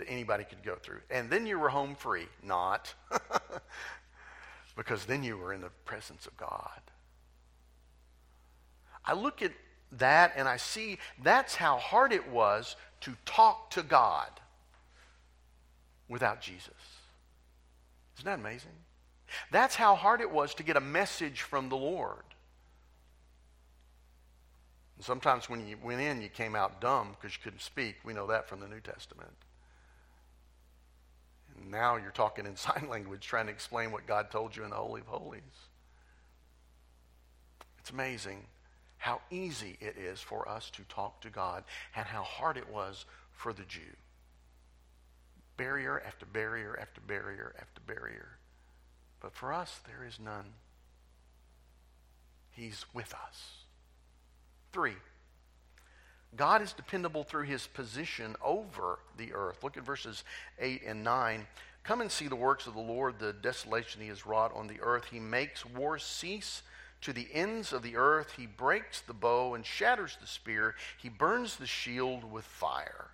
that 0.00 0.08
anybody 0.08 0.44
could 0.44 0.62
go 0.62 0.74
through. 0.74 1.00
And 1.10 1.30
then 1.30 1.46
you 1.46 1.58
were 1.58 1.68
home 1.68 1.94
free. 1.94 2.26
Not. 2.42 2.92
because 4.76 5.04
then 5.04 5.22
you 5.22 5.36
were 5.36 5.52
in 5.52 5.60
the 5.60 5.70
presence 5.84 6.26
of 6.26 6.36
God. 6.36 6.80
I 9.04 9.14
look 9.14 9.42
at 9.42 9.52
that 9.92 10.32
and 10.36 10.48
I 10.48 10.56
see 10.56 10.98
that's 11.22 11.54
how 11.54 11.76
hard 11.76 12.12
it 12.12 12.28
was 12.28 12.76
to 13.02 13.14
talk 13.24 13.70
to 13.70 13.82
God 13.82 14.28
without 16.08 16.40
Jesus. 16.40 16.68
Isn't 18.16 18.26
that 18.26 18.38
amazing? 18.38 18.72
That's 19.50 19.76
how 19.76 19.94
hard 19.94 20.20
it 20.20 20.30
was 20.30 20.54
to 20.54 20.62
get 20.62 20.76
a 20.76 20.80
message 20.80 21.42
from 21.42 21.68
the 21.68 21.76
Lord. 21.76 22.24
And 24.96 25.04
sometimes 25.04 25.48
when 25.48 25.66
you 25.66 25.76
went 25.82 26.00
in, 26.00 26.20
you 26.20 26.28
came 26.28 26.54
out 26.54 26.80
dumb 26.80 27.16
because 27.18 27.36
you 27.36 27.42
couldn't 27.42 27.62
speak. 27.62 27.96
We 28.04 28.12
know 28.12 28.26
that 28.26 28.48
from 28.48 28.60
the 28.60 28.68
New 28.68 28.80
Testament. 28.80 29.36
Now 31.68 31.96
you're 31.96 32.10
talking 32.10 32.46
in 32.46 32.56
sign 32.56 32.88
language 32.88 33.26
trying 33.26 33.46
to 33.46 33.52
explain 33.52 33.92
what 33.92 34.06
God 34.06 34.30
told 34.30 34.56
you 34.56 34.64
in 34.64 34.70
the 34.70 34.76
Holy 34.76 35.00
of 35.00 35.06
Holies. 35.06 35.42
It's 37.78 37.90
amazing 37.90 38.46
how 38.98 39.20
easy 39.30 39.78
it 39.80 39.96
is 39.96 40.20
for 40.20 40.46
us 40.48 40.70
to 40.70 40.82
talk 40.82 41.22
to 41.22 41.30
God 41.30 41.64
and 41.96 42.06
how 42.06 42.22
hard 42.22 42.56
it 42.58 42.70
was 42.70 43.06
for 43.32 43.52
the 43.52 43.64
Jew. 43.64 43.96
Barrier 45.56 46.02
after 46.06 46.26
barrier 46.26 46.78
after 46.80 47.00
barrier 47.00 47.54
after 47.58 47.80
barrier. 47.86 48.28
But 49.20 49.34
for 49.34 49.52
us, 49.52 49.80
there 49.86 50.06
is 50.06 50.18
none. 50.18 50.52
He's 52.50 52.84
with 52.92 53.14
us. 53.14 53.64
Three, 54.72 54.96
God 56.36 56.62
is 56.62 56.72
dependable 56.72 57.24
through 57.24 57.44
his 57.44 57.66
position 57.66 58.36
over 58.42 59.00
the 59.16 59.32
earth. 59.32 59.62
Look 59.62 59.76
at 59.76 59.84
verses 59.84 60.24
8 60.58 60.82
and 60.86 61.02
9. 61.02 61.46
Come 61.82 62.00
and 62.00 62.10
see 62.10 62.28
the 62.28 62.36
works 62.36 62.66
of 62.66 62.74
the 62.74 62.80
Lord, 62.80 63.18
the 63.18 63.32
desolation 63.32 64.00
he 64.00 64.08
has 64.08 64.26
wrought 64.26 64.54
on 64.54 64.66
the 64.66 64.80
earth. 64.80 65.06
He 65.10 65.18
makes 65.18 65.64
war 65.66 65.98
cease 65.98 66.62
to 67.00 67.12
the 67.12 67.28
ends 67.32 67.72
of 67.72 67.82
the 67.82 67.96
earth. 67.96 68.34
He 68.36 68.46
breaks 68.46 69.00
the 69.00 69.14
bow 69.14 69.54
and 69.54 69.64
shatters 69.64 70.16
the 70.20 70.26
spear. 70.26 70.74
He 70.98 71.08
burns 71.08 71.56
the 71.56 71.66
shield 71.66 72.30
with 72.30 72.44
fire. 72.44 73.08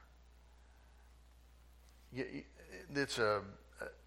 It's 2.95 3.19
a 3.19 3.43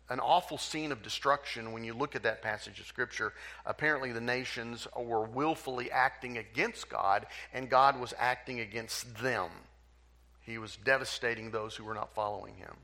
an 0.10 0.20
awful 0.20 0.58
scene 0.58 0.92
of 0.92 1.04
destruction 1.04 1.72
when 1.72 1.84
you 1.84 1.94
look 1.94 2.16
at 2.16 2.24
that 2.24 2.42
passage 2.42 2.80
of 2.80 2.88
Scripture. 2.88 3.34
Apparently, 3.66 4.12
the 4.12 4.22
nations 4.22 4.88
were 4.98 5.26
willfully 5.26 5.92
acting 5.92 6.38
against 6.38 6.90
God, 6.90 7.28
and 7.54 7.70
God 7.70 8.00
was 8.00 8.14
acting 8.18 8.60
against 8.60 9.18
them. 9.22 9.50
He 10.42 10.58
was 10.58 10.78
devastating 10.78 11.52
those 11.52 11.76
who 11.76 11.84
were 11.84 11.94
not 11.94 12.14
following 12.16 12.56
him. 12.56 12.76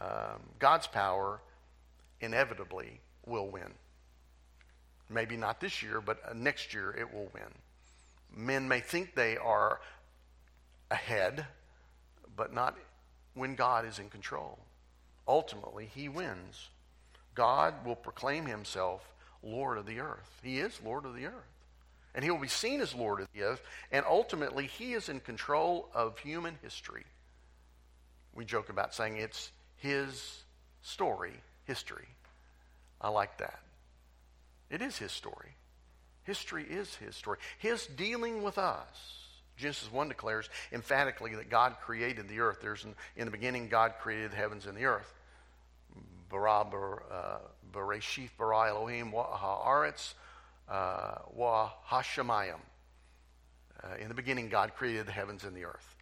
Um, 0.00 0.40
God's 0.58 0.86
power 0.86 1.40
inevitably 2.20 3.00
will 3.26 3.48
win. 3.48 3.74
Maybe 5.10 5.36
not 5.36 5.60
this 5.60 5.82
year, 5.82 6.00
but 6.00 6.18
uh, 6.26 6.32
next 6.34 6.72
year 6.72 6.94
it 6.98 7.12
will 7.12 7.30
win. 7.34 7.52
Men 8.34 8.66
may 8.66 8.80
think 8.80 9.14
they 9.14 9.36
are 9.36 9.80
ahead, 10.90 11.46
but 12.34 12.52
not 12.52 12.76
when 13.34 13.54
God 13.54 13.86
is 13.86 13.98
in 13.98 14.08
control 14.08 14.58
ultimately 15.26 15.90
he 15.94 16.08
wins. 16.08 16.68
God 17.34 17.84
will 17.84 17.96
proclaim 17.96 18.46
himself 18.46 19.06
Lord 19.42 19.78
of 19.78 19.86
the 19.86 20.00
earth. 20.00 20.40
He 20.42 20.58
is 20.58 20.80
Lord 20.84 21.04
of 21.04 21.14
the 21.14 21.26
earth. 21.26 21.34
And 22.14 22.24
he 22.24 22.30
will 22.30 22.38
be 22.38 22.48
seen 22.48 22.80
as 22.80 22.94
Lord 22.94 23.20
of 23.20 23.28
the 23.34 23.42
earth, 23.42 23.62
and 23.92 24.04
ultimately 24.08 24.66
he 24.66 24.94
is 24.94 25.10
in 25.10 25.20
control 25.20 25.90
of 25.94 26.18
human 26.18 26.58
history. 26.62 27.04
We 28.34 28.46
joke 28.46 28.70
about 28.70 28.94
saying 28.94 29.18
it's 29.18 29.50
his 29.76 30.42
story, 30.80 31.34
history. 31.64 32.08
I 33.00 33.10
like 33.10 33.36
that. 33.38 33.60
It 34.70 34.80
is 34.80 34.96
his 34.96 35.12
story. 35.12 35.56
History 36.24 36.64
is 36.64 36.94
his 36.96 37.14
story. 37.14 37.38
His 37.58 37.86
dealing 37.86 38.42
with 38.42 38.58
us. 38.58 39.25
Genesis 39.56 39.90
1 39.90 40.08
declares 40.08 40.48
emphatically 40.72 41.34
that 41.34 41.48
God 41.48 41.76
created 41.80 42.28
the 42.28 42.40
earth. 42.40 42.58
There's 42.60 42.84
an, 42.84 42.94
in 43.16 43.24
the 43.24 43.30
beginning, 43.30 43.68
God 43.68 43.94
created 44.00 44.32
the 44.32 44.36
heavens 44.36 44.66
and 44.66 44.76
the 44.76 44.84
earth. 44.84 45.12
Bara, 46.28 46.60
uh, 46.60 47.38
Bereshith, 47.72 48.30
bara 48.36 48.68
Elohim, 48.68 49.12
wa 49.12 49.26
haaretz, 49.26 50.14
uh, 50.68 51.18
wa 51.34 51.70
hashemayim. 51.88 52.58
Uh, 53.82 53.96
in 54.00 54.08
the 54.08 54.14
beginning, 54.14 54.48
God 54.48 54.74
created 54.74 55.06
the 55.06 55.12
heavens 55.12 55.44
and 55.44 55.56
the 55.56 55.64
earth. 55.64 55.96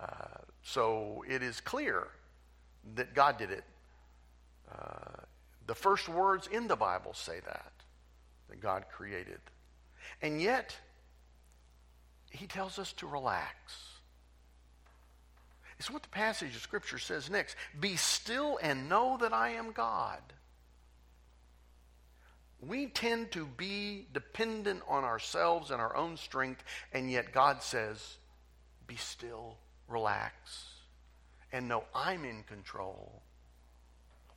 Uh, 0.00 0.06
so 0.62 1.24
it 1.28 1.42
is 1.42 1.60
clear 1.60 2.08
that 2.94 3.14
God 3.14 3.38
did 3.38 3.50
it. 3.50 3.64
Uh, 4.72 5.22
the 5.66 5.74
first 5.74 6.08
words 6.08 6.46
in 6.46 6.66
the 6.66 6.76
Bible 6.76 7.12
say 7.14 7.40
that, 7.44 7.72
that 8.48 8.60
God 8.60 8.84
created. 8.90 9.40
And 10.22 10.40
yet, 10.40 10.76
he 12.30 12.46
tells 12.46 12.78
us 12.78 12.92
to 12.94 13.06
relax. 13.06 13.52
It's 15.78 15.90
what 15.90 16.02
the 16.02 16.08
passage 16.08 16.56
of 16.56 16.62
Scripture 16.62 16.98
says 16.98 17.30
next 17.30 17.56
Be 17.78 17.96
still 17.96 18.58
and 18.62 18.88
know 18.88 19.16
that 19.20 19.32
I 19.32 19.50
am 19.50 19.72
God. 19.72 20.20
We 22.60 22.86
tend 22.86 23.30
to 23.32 23.46
be 23.46 24.08
dependent 24.12 24.82
on 24.88 25.04
ourselves 25.04 25.70
and 25.70 25.80
our 25.80 25.94
own 25.94 26.16
strength, 26.16 26.64
and 26.92 27.10
yet 27.10 27.32
God 27.32 27.62
says, 27.62 28.16
Be 28.88 28.96
still, 28.96 29.56
relax, 29.86 30.34
and 31.52 31.68
know 31.68 31.84
I'm 31.94 32.24
in 32.24 32.42
control. 32.42 33.22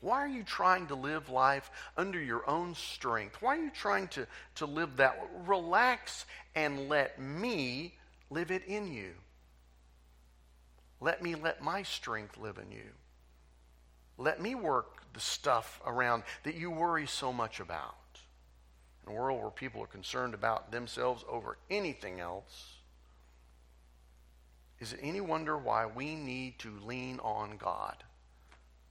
Why 0.01 0.23
are 0.23 0.27
you 0.27 0.43
trying 0.43 0.87
to 0.87 0.95
live 0.95 1.29
life 1.29 1.69
under 1.95 2.19
your 2.19 2.47
own 2.49 2.73
strength? 2.73 3.39
Why 3.39 3.55
are 3.57 3.63
you 3.63 3.69
trying 3.69 4.07
to, 4.09 4.27
to 4.55 4.65
live 4.65 4.97
that? 4.97 5.19
Relax 5.45 6.25
and 6.55 6.89
let 6.89 7.19
me 7.19 7.93
live 8.31 8.49
it 8.49 8.65
in 8.65 8.91
you. 8.91 9.11
Let 10.99 11.21
me 11.21 11.35
let 11.35 11.63
my 11.63 11.83
strength 11.83 12.37
live 12.37 12.57
in 12.57 12.71
you. 12.71 12.89
Let 14.17 14.41
me 14.41 14.55
work 14.55 15.03
the 15.13 15.19
stuff 15.19 15.79
around 15.85 16.23
that 16.43 16.55
you 16.55 16.71
worry 16.71 17.07
so 17.07 17.31
much 17.31 17.59
about. 17.59 17.95
In 19.05 19.13
a 19.13 19.15
world 19.15 19.41
where 19.41 19.51
people 19.51 19.83
are 19.83 19.87
concerned 19.87 20.33
about 20.33 20.71
themselves 20.71 21.23
over 21.29 21.57
anything 21.69 22.19
else, 22.19 22.77
is 24.79 24.93
it 24.93 24.99
any 25.03 25.21
wonder 25.21 25.57
why 25.57 25.85
we 25.85 26.15
need 26.15 26.57
to 26.59 26.71
lean 26.85 27.19
on 27.19 27.57
God? 27.57 28.03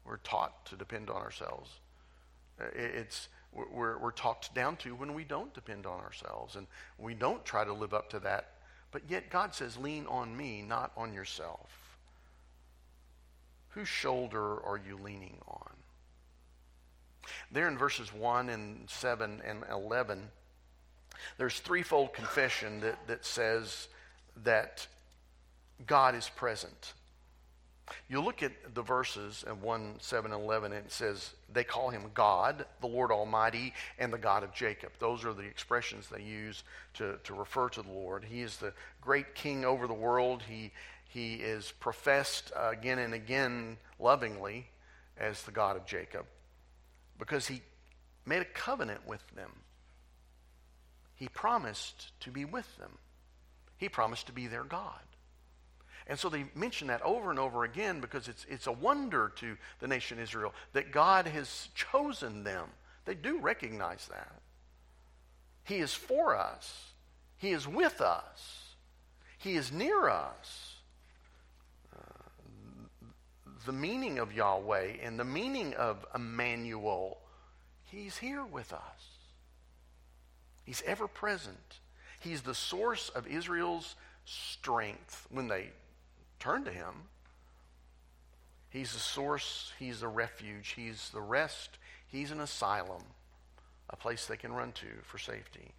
We're 0.04 0.18
taught 0.18 0.66
to 0.66 0.76
depend 0.76 1.10
on 1.10 1.16
ourselves. 1.16 1.70
It's, 2.74 3.28
we're, 3.52 3.98
we're 3.98 4.10
talked 4.10 4.54
down 4.54 4.76
to 4.78 4.94
when 4.94 5.14
we 5.14 5.24
don't 5.24 5.52
depend 5.54 5.86
on 5.86 6.00
ourselves 6.00 6.56
and 6.56 6.66
we 6.98 7.14
don't 7.14 7.44
try 7.44 7.64
to 7.64 7.72
live 7.72 7.94
up 7.94 8.10
to 8.10 8.20
that. 8.20 8.54
But 8.92 9.02
yet 9.08 9.30
God 9.30 9.54
says, 9.54 9.76
lean 9.76 10.06
on 10.06 10.36
me, 10.36 10.62
not 10.62 10.92
on 10.96 11.12
yourself. 11.12 11.70
Whose 13.70 13.88
shoulder 13.88 14.60
are 14.64 14.80
you 14.84 14.98
leaning 15.02 15.38
on? 15.46 15.70
There 17.52 17.68
in 17.68 17.78
verses 17.78 18.12
1 18.12 18.48
and 18.48 18.88
7 18.90 19.42
and 19.44 19.64
11, 19.70 20.28
there's 21.38 21.60
threefold 21.60 22.12
confession 22.12 22.80
that, 22.80 23.06
that 23.06 23.24
says 23.24 23.88
that 24.44 24.86
God 25.86 26.14
is 26.14 26.28
present. 26.28 26.94
You 28.08 28.20
look 28.20 28.42
at 28.42 28.52
the 28.74 28.82
verses 28.82 29.44
in 29.46 29.60
1, 29.60 29.94
7, 29.98 30.32
and 30.32 30.42
11, 30.42 30.72
and 30.72 30.86
it 30.86 30.92
says 30.92 31.34
they 31.52 31.64
call 31.64 31.90
him 31.90 32.10
God, 32.14 32.64
the 32.80 32.86
Lord 32.86 33.10
Almighty, 33.10 33.74
and 33.98 34.12
the 34.12 34.18
God 34.18 34.42
of 34.42 34.52
Jacob. 34.54 34.92
Those 34.98 35.24
are 35.24 35.32
the 35.32 35.42
expressions 35.42 36.08
they 36.08 36.22
use 36.22 36.62
to, 36.94 37.18
to 37.24 37.34
refer 37.34 37.68
to 37.70 37.82
the 37.82 37.90
Lord. 37.90 38.24
He 38.24 38.42
is 38.42 38.56
the 38.56 38.72
great 39.00 39.34
king 39.34 39.64
over 39.64 39.86
the 39.86 39.94
world. 39.94 40.42
He, 40.48 40.72
he 41.08 41.34
is 41.34 41.72
professed 41.80 42.52
again 42.56 42.98
and 42.98 43.14
again 43.14 43.76
lovingly 43.98 44.66
as 45.16 45.42
the 45.42 45.52
God 45.52 45.76
of 45.76 45.86
Jacob 45.86 46.26
because 47.18 47.46
he 47.46 47.60
made 48.24 48.42
a 48.42 48.46
covenant 48.46 49.06
with 49.06 49.22
them. 49.36 49.50
He 51.14 51.28
promised 51.28 52.18
to 52.20 52.30
be 52.30 52.44
with 52.44 52.76
them, 52.78 52.98
he 53.76 53.88
promised 53.88 54.26
to 54.26 54.32
be 54.32 54.46
their 54.46 54.64
God. 54.64 55.00
And 56.06 56.18
so 56.18 56.28
they 56.28 56.46
mention 56.54 56.88
that 56.88 57.02
over 57.02 57.30
and 57.30 57.38
over 57.38 57.64
again 57.64 58.00
because 58.00 58.28
it's, 58.28 58.46
it's 58.48 58.66
a 58.66 58.72
wonder 58.72 59.32
to 59.36 59.56
the 59.78 59.88
nation 59.88 60.18
of 60.18 60.24
Israel 60.24 60.54
that 60.72 60.92
God 60.92 61.26
has 61.26 61.68
chosen 61.74 62.44
them. 62.44 62.68
They 63.04 63.14
do 63.14 63.38
recognize 63.38 64.06
that. 64.10 64.40
He 65.64 65.76
is 65.76 65.94
for 65.94 66.36
us, 66.36 66.92
He 67.36 67.50
is 67.50 67.68
with 67.68 68.00
us, 68.00 68.74
He 69.38 69.54
is 69.56 69.72
near 69.72 70.08
us. 70.08 70.74
Uh, 71.94 72.22
the 73.66 73.72
meaning 73.72 74.18
of 74.18 74.32
Yahweh 74.32 74.94
and 75.02 75.18
the 75.18 75.24
meaning 75.24 75.74
of 75.74 76.04
Emmanuel, 76.14 77.18
He's 77.84 78.16
here 78.16 78.44
with 78.44 78.72
us. 78.72 78.80
He's 80.64 80.82
ever 80.86 81.08
present. 81.08 81.80
He's 82.20 82.42
the 82.42 82.54
source 82.54 83.08
of 83.10 83.26
Israel's 83.26 83.96
strength 84.24 85.26
when 85.30 85.48
they 85.48 85.70
turn 86.40 86.64
to 86.64 86.72
Him. 86.72 86.94
He's 88.70 88.92
the 88.92 88.98
source, 88.98 89.72
He's 89.78 90.00
the 90.00 90.08
refuge, 90.08 90.70
He's 90.76 91.10
the 91.10 91.20
rest, 91.20 91.78
He's 92.08 92.30
an 92.30 92.40
asylum, 92.40 93.02
a 93.88 93.96
place 93.96 94.26
they 94.26 94.36
can 94.36 94.52
run 94.52 94.72
to 94.72 94.86
for 95.04 95.18
safety. 95.18 95.72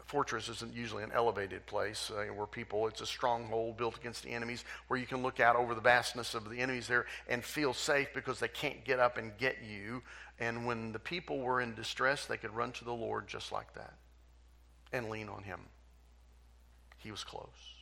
A 0.00 0.04
fortress 0.04 0.48
isn't 0.48 0.74
usually 0.74 1.02
an 1.02 1.12
elevated 1.12 1.64
place 1.66 2.10
uh, 2.10 2.26
where 2.34 2.46
people, 2.46 2.86
it's 2.88 3.00
a 3.00 3.06
stronghold 3.06 3.78
built 3.78 3.96
against 3.96 4.22
the 4.22 4.30
enemies 4.30 4.64
where 4.88 5.00
you 5.00 5.06
can 5.06 5.22
look 5.22 5.40
out 5.40 5.56
over 5.56 5.74
the 5.74 5.80
vastness 5.80 6.34
of 6.34 6.50
the 6.50 6.58
enemies 6.58 6.86
there 6.86 7.06
and 7.26 7.42
feel 7.42 7.72
safe 7.72 8.08
because 8.14 8.38
they 8.38 8.48
can't 8.48 8.84
get 8.84 8.98
up 8.98 9.16
and 9.16 9.36
get 9.38 9.56
you. 9.62 10.02
And 10.38 10.66
when 10.66 10.92
the 10.92 10.98
people 10.98 11.38
were 11.38 11.60
in 11.60 11.74
distress, 11.74 12.26
they 12.26 12.36
could 12.36 12.54
run 12.54 12.72
to 12.72 12.84
the 12.84 12.92
Lord 12.92 13.28
just 13.28 13.50
like 13.50 13.72
that 13.74 13.94
and 14.92 15.08
lean 15.08 15.28
on 15.28 15.42
Him. 15.42 15.60
He 16.98 17.10
was 17.10 17.24
close. 17.24 17.73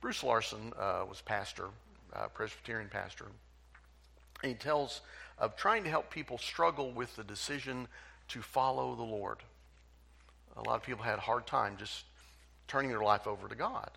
Bruce 0.00 0.22
Larson 0.22 0.72
uh, 0.78 1.04
was 1.08 1.20
pastor, 1.20 1.66
uh, 2.14 2.28
Presbyterian 2.28 2.88
pastor. 2.88 3.26
He 4.42 4.54
tells 4.54 5.00
of 5.38 5.56
trying 5.56 5.84
to 5.84 5.90
help 5.90 6.10
people 6.10 6.38
struggle 6.38 6.92
with 6.92 7.14
the 7.16 7.24
decision 7.24 7.88
to 8.28 8.42
follow 8.42 8.94
the 8.94 9.02
Lord. 9.02 9.38
A 10.56 10.62
lot 10.62 10.76
of 10.76 10.82
people 10.82 11.04
had 11.04 11.18
a 11.18 11.22
hard 11.22 11.46
time 11.46 11.76
just 11.78 12.04
turning 12.66 12.90
their 12.90 13.02
life 13.02 13.26
over 13.26 13.48
to 13.48 13.54
God. 13.54 13.90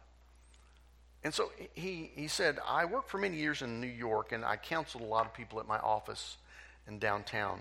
And 1.24 1.34
so 1.34 1.52
he, 1.74 2.12
he 2.16 2.28
said, 2.28 2.58
I 2.68 2.86
worked 2.86 3.10
for 3.10 3.18
many 3.18 3.38
years 3.38 3.62
in 3.62 3.80
New 3.80 3.88
York, 3.88 4.32
and 4.32 4.44
I 4.44 4.58
counseled 4.58 5.04
a 5.04 5.08
lot 5.08 5.26
of 5.26 5.34
people 5.34 5.60
at 5.60 5.68
my 5.68 5.78
office 5.78 6.38
in 6.88 6.98
downtown 6.98 7.60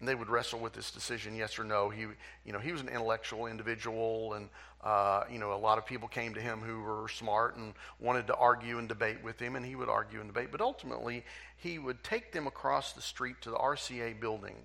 and 0.00 0.08
they 0.08 0.14
would 0.14 0.28
wrestle 0.28 0.60
with 0.60 0.72
this 0.72 0.90
decision, 0.90 1.34
yes 1.34 1.58
or 1.58 1.64
no. 1.64 1.88
He, 1.88 2.02
you 2.44 2.52
know, 2.52 2.58
he 2.58 2.72
was 2.72 2.80
an 2.80 2.88
intellectual 2.88 3.46
individual, 3.46 4.34
and 4.34 4.48
uh, 4.82 5.24
you 5.30 5.38
know, 5.38 5.52
a 5.52 5.58
lot 5.58 5.78
of 5.78 5.86
people 5.86 6.06
came 6.06 6.34
to 6.34 6.40
him 6.40 6.60
who 6.60 6.80
were 6.80 7.08
smart 7.08 7.56
and 7.56 7.74
wanted 7.98 8.26
to 8.28 8.34
argue 8.36 8.78
and 8.78 8.88
debate 8.88 9.22
with 9.24 9.40
him, 9.40 9.56
and 9.56 9.66
he 9.66 9.74
would 9.74 9.88
argue 9.88 10.20
and 10.20 10.28
debate. 10.28 10.50
But 10.52 10.60
ultimately, 10.60 11.24
he 11.56 11.78
would 11.78 12.04
take 12.04 12.32
them 12.32 12.46
across 12.46 12.92
the 12.92 13.02
street 13.02 13.40
to 13.42 13.50
the 13.50 13.56
RCA 13.56 14.20
building, 14.20 14.56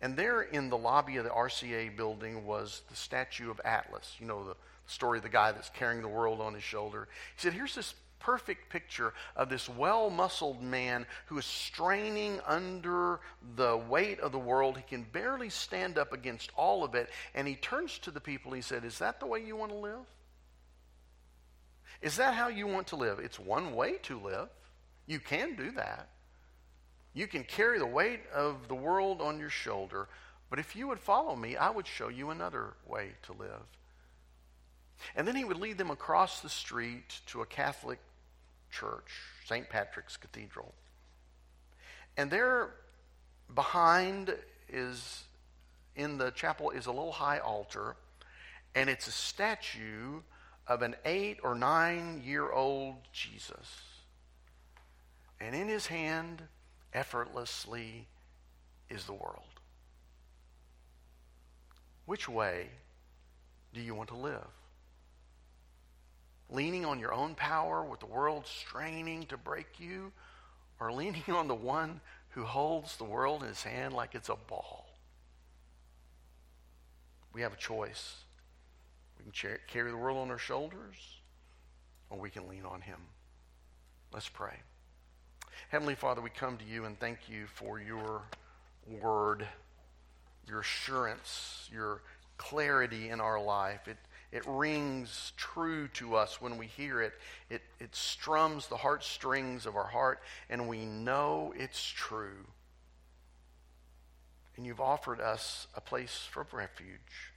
and 0.00 0.16
there 0.16 0.42
in 0.42 0.70
the 0.70 0.78
lobby 0.78 1.16
of 1.16 1.24
the 1.24 1.30
RCA 1.30 1.96
building 1.96 2.46
was 2.46 2.82
the 2.88 2.96
statue 2.96 3.50
of 3.50 3.60
Atlas. 3.64 4.16
You 4.20 4.26
know, 4.26 4.44
the 4.44 4.56
story 4.86 5.18
of 5.18 5.24
the 5.24 5.30
guy 5.30 5.50
that's 5.50 5.70
carrying 5.70 6.02
the 6.02 6.08
world 6.08 6.40
on 6.40 6.54
his 6.54 6.62
shoulder. 6.62 7.08
He 7.36 7.42
said, 7.42 7.52
"Here's 7.52 7.74
this 7.74 7.94
perfect 8.24 8.70
picture 8.70 9.12
of 9.36 9.50
this 9.50 9.68
well 9.68 10.08
muscled 10.08 10.62
man 10.62 11.06
who 11.26 11.36
is 11.36 11.44
straining 11.44 12.40
under 12.46 13.20
the 13.54 13.76
weight 13.76 14.18
of 14.20 14.32
the 14.32 14.38
world. 14.38 14.78
He 14.78 14.82
can 14.82 15.02
barely 15.12 15.50
stand 15.50 15.98
up 15.98 16.12
against 16.14 16.50
all 16.56 16.84
of 16.84 16.94
it. 16.94 17.10
And 17.34 17.46
he 17.46 17.54
turns 17.54 17.98
to 18.00 18.10
the 18.10 18.20
people. 18.20 18.52
He 18.52 18.62
said, 18.62 18.84
Is 18.84 18.98
that 18.98 19.20
the 19.20 19.26
way 19.26 19.44
you 19.44 19.56
want 19.56 19.72
to 19.72 19.78
live? 19.78 20.06
Is 22.00 22.16
that 22.16 22.34
how 22.34 22.48
you 22.48 22.66
want 22.66 22.88
to 22.88 22.96
live? 22.96 23.18
It's 23.18 23.38
one 23.38 23.74
way 23.74 23.98
to 24.04 24.18
live. 24.18 24.48
You 25.06 25.20
can 25.20 25.54
do 25.54 25.72
that. 25.72 26.08
You 27.12 27.26
can 27.26 27.44
carry 27.44 27.78
the 27.78 27.86
weight 27.86 28.20
of 28.34 28.68
the 28.68 28.74
world 28.74 29.20
on 29.20 29.38
your 29.38 29.50
shoulder. 29.50 30.08
But 30.48 30.58
if 30.58 30.74
you 30.74 30.88
would 30.88 30.98
follow 30.98 31.36
me, 31.36 31.56
I 31.56 31.70
would 31.70 31.86
show 31.86 32.08
you 32.08 32.30
another 32.30 32.72
way 32.86 33.12
to 33.24 33.32
live. 33.32 33.62
And 35.14 35.28
then 35.28 35.36
he 35.36 35.44
would 35.44 35.58
lead 35.58 35.78
them 35.78 35.90
across 35.90 36.40
the 36.40 36.48
street 36.48 37.20
to 37.26 37.42
a 37.42 37.46
Catholic 37.46 37.98
church, 38.74 39.10
St. 39.46 39.68
Patrick's 39.68 40.16
Cathedral. 40.16 40.74
And 42.16 42.30
there 42.30 42.70
behind 43.54 44.34
is 44.68 45.24
in 45.96 46.18
the 46.18 46.30
chapel 46.30 46.70
is 46.70 46.86
a 46.86 46.90
little 46.90 47.12
high 47.12 47.38
altar, 47.38 47.96
and 48.74 48.90
it's 48.90 49.06
a 49.06 49.12
statue 49.12 50.20
of 50.66 50.82
an 50.82 50.96
eight 51.04 51.38
or 51.42 51.54
nine 51.54 52.22
year 52.24 52.50
old 52.50 52.96
Jesus. 53.12 53.82
And 55.40 55.54
in 55.54 55.68
his 55.68 55.86
hand, 55.86 56.42
effortlessly, 56.92 58.06
is 58.88 59.04
the 59.04 59.12
world. 59.12 59.42
Which 62.06 62.28
way 62.28 62.68
do 63.72 63.80
you 63.80 63.94
want 63.94 64.08
to 64.10 64.16
live? 64.16 64.46
Leaning 66.54 66.84
on 66.84 67.00
your 67.00 67.12
own 67.12 67.34
power 67.34 67.82
with 67.82 67.98
the 67.98 68.06
world 68.06 68.46
straining 68.46 69.26
to 69.26 69.36
break 69.36 69.66
you, 69.78 70.12
or 70.78 70.92
leaning 70.92 71.24
on 71.28 71.48
the 71.48 71.54
one 71.54 72.00
who 72.30 72.44
holds 72.44 72.96
the 72.96 73.04
world 73.04 73.42
in 73.42 73.48
his 73.48 73.64
hand 73.64 73.92
like 73.92 74.14
it's 74.14 74.28
a 74.28 74.36
ball? 74.36 74.86
We 77.32 77.42
have 77.42 77.52
a 77.52 77.56
choice. 77.56 78.14
We 79.18 79.24
can 79.24 79.58
carry 79.66 79.90
the 79.90 79.96
world 79.96 80.18
on 80.18 80.30
our 80.30 80.38
shoulders, 80.38 81.18
or 82.08 82.18
we 82.20 82.30
can 82.30 82.48
lean 82.48 82.64
on 82.64 82.80
him. 82.82 83.00
Let's 84.12 84.28
pray. 84.28 84.60
Heavenly 85.70 85.96
Father, 85.96 86.20
we 86.20 86.30
come 86.30 86.56
to 86.58 86.64
you 86.64 86.84
and 86.84 86.98
thank 87.00 87.18
you 87.28 87.46
for 87.52 87.80
your 87.80 88.22
word, 89.02 89.44
your 90.46 90.60
assurance, 90.60 91.68
your 91.72 92.02
clarity 92.36 93.08
in 93.08 93.20
our 93.20 93.42
life. 93.42 93.88
It, 93.88 93.96
it 94.34 94.42
rings 94.48 95.32
true 95.36 95.86
to 95.94 96.16
us 96.16 96.40
when 96.40 96.58
we 96.58 96.66
hear 96.66 97.00
it. 97.00 97.12
it. 97.48 97.62
It 97.78 97.94
strums 97.94 98.66
the 98.66 98.76
heartstrings 98.76 99.64
of 99.64 99.76
our 99.76 99.86
heart, 99.86 100.20
and 100.50 100.68
we 100.68 100.84
know 100.84 101.54
it's 101.56 101.86
true. 101.86 102.44
And 104.56 104.66
you've 104.66 104.80
offered 104.80 105.20
us 105.20 105.68
a 105.76 105.80
place 105.80 106.26
for 106.32 106.44
refuge 106.52 107.32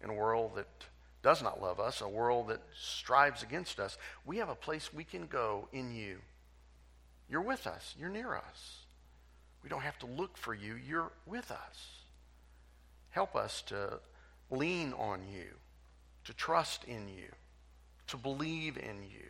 in 0.00 0.08
a 0.08 0.14
world 0.14 0.52
that 0.54 0.68
does 1.20 1.42
not 1.42 1.60
love 1.60 1.80
us, 1.80 2.00
a 2.00 2.08
world 2.08 2.48
that 2.48 2.62
strives 2.80 3.42
against 3.42 3.80
us. 3.80 3.98
We 4.24 4.36
have 4.36 4.48
a 4.48 4.54
place 4.54 4.94
we 4.94 5.02
can 5.02 5.26
go 5.26 5.66
in 5.72 5.90
you. 5.92 6.18
You're 7.28 7.42
with 7.42 7.66
us, 7.66 7.94
you're 7.98 8.08
near 8.08 8.36
us. 8.36 8.86
We 9.64 9.68
don't 9.68 9.82
have 9.82 9.98
to 9.98 10.06
look 10.06 10.36
for 10.36 10.54
you, 10.54 10.76
you're 10.76 11.10
with 11.26 11.50
us. 11.50 11.88
Help 13.10 13.34
us 13.34 13.62
to 13.62 13.98
lean 14.48 14.92
on 14.92 15.22
you, 15.28 15.46
to 16.24 16.34
trust 16.34 16.84
in 16.84 17.08
you, 17.08 17.28
to 18.08 18.16
believe 18.16 18.76
in 18.76 19.02
you, 19.02 19.28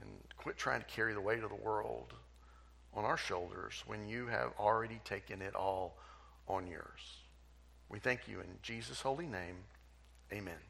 and 0.00 0.10
quit 0.36 0.56
trying 0.56 0.80
to 0.80 0.86
carry 0.86 1.14
the 1.14 1.20
weight 1.20 1.42
of 1.42 1.50
the 1.50 1.56
world 1.56 2.12
on 2.94 3.04
our 3.04 3.16
shoulders 3.16 3.82
when 3.86 4.06
you 4.08 4.26
have 4.26 4.52
already 4.58 5.00
taken 5.04 5.42
it 5.42 5.54
all 5.54 5.96
on 6.46 6.66
yours. 6.66 7.22
We 7.88 7.98
thank 7.98 8.28
you 8.28 8.40
in 8.40 8.58
Jesus' 8.62 9.00
holy 9.00 9.26
name. 9.26 9.56
Amen. 10.32 10.67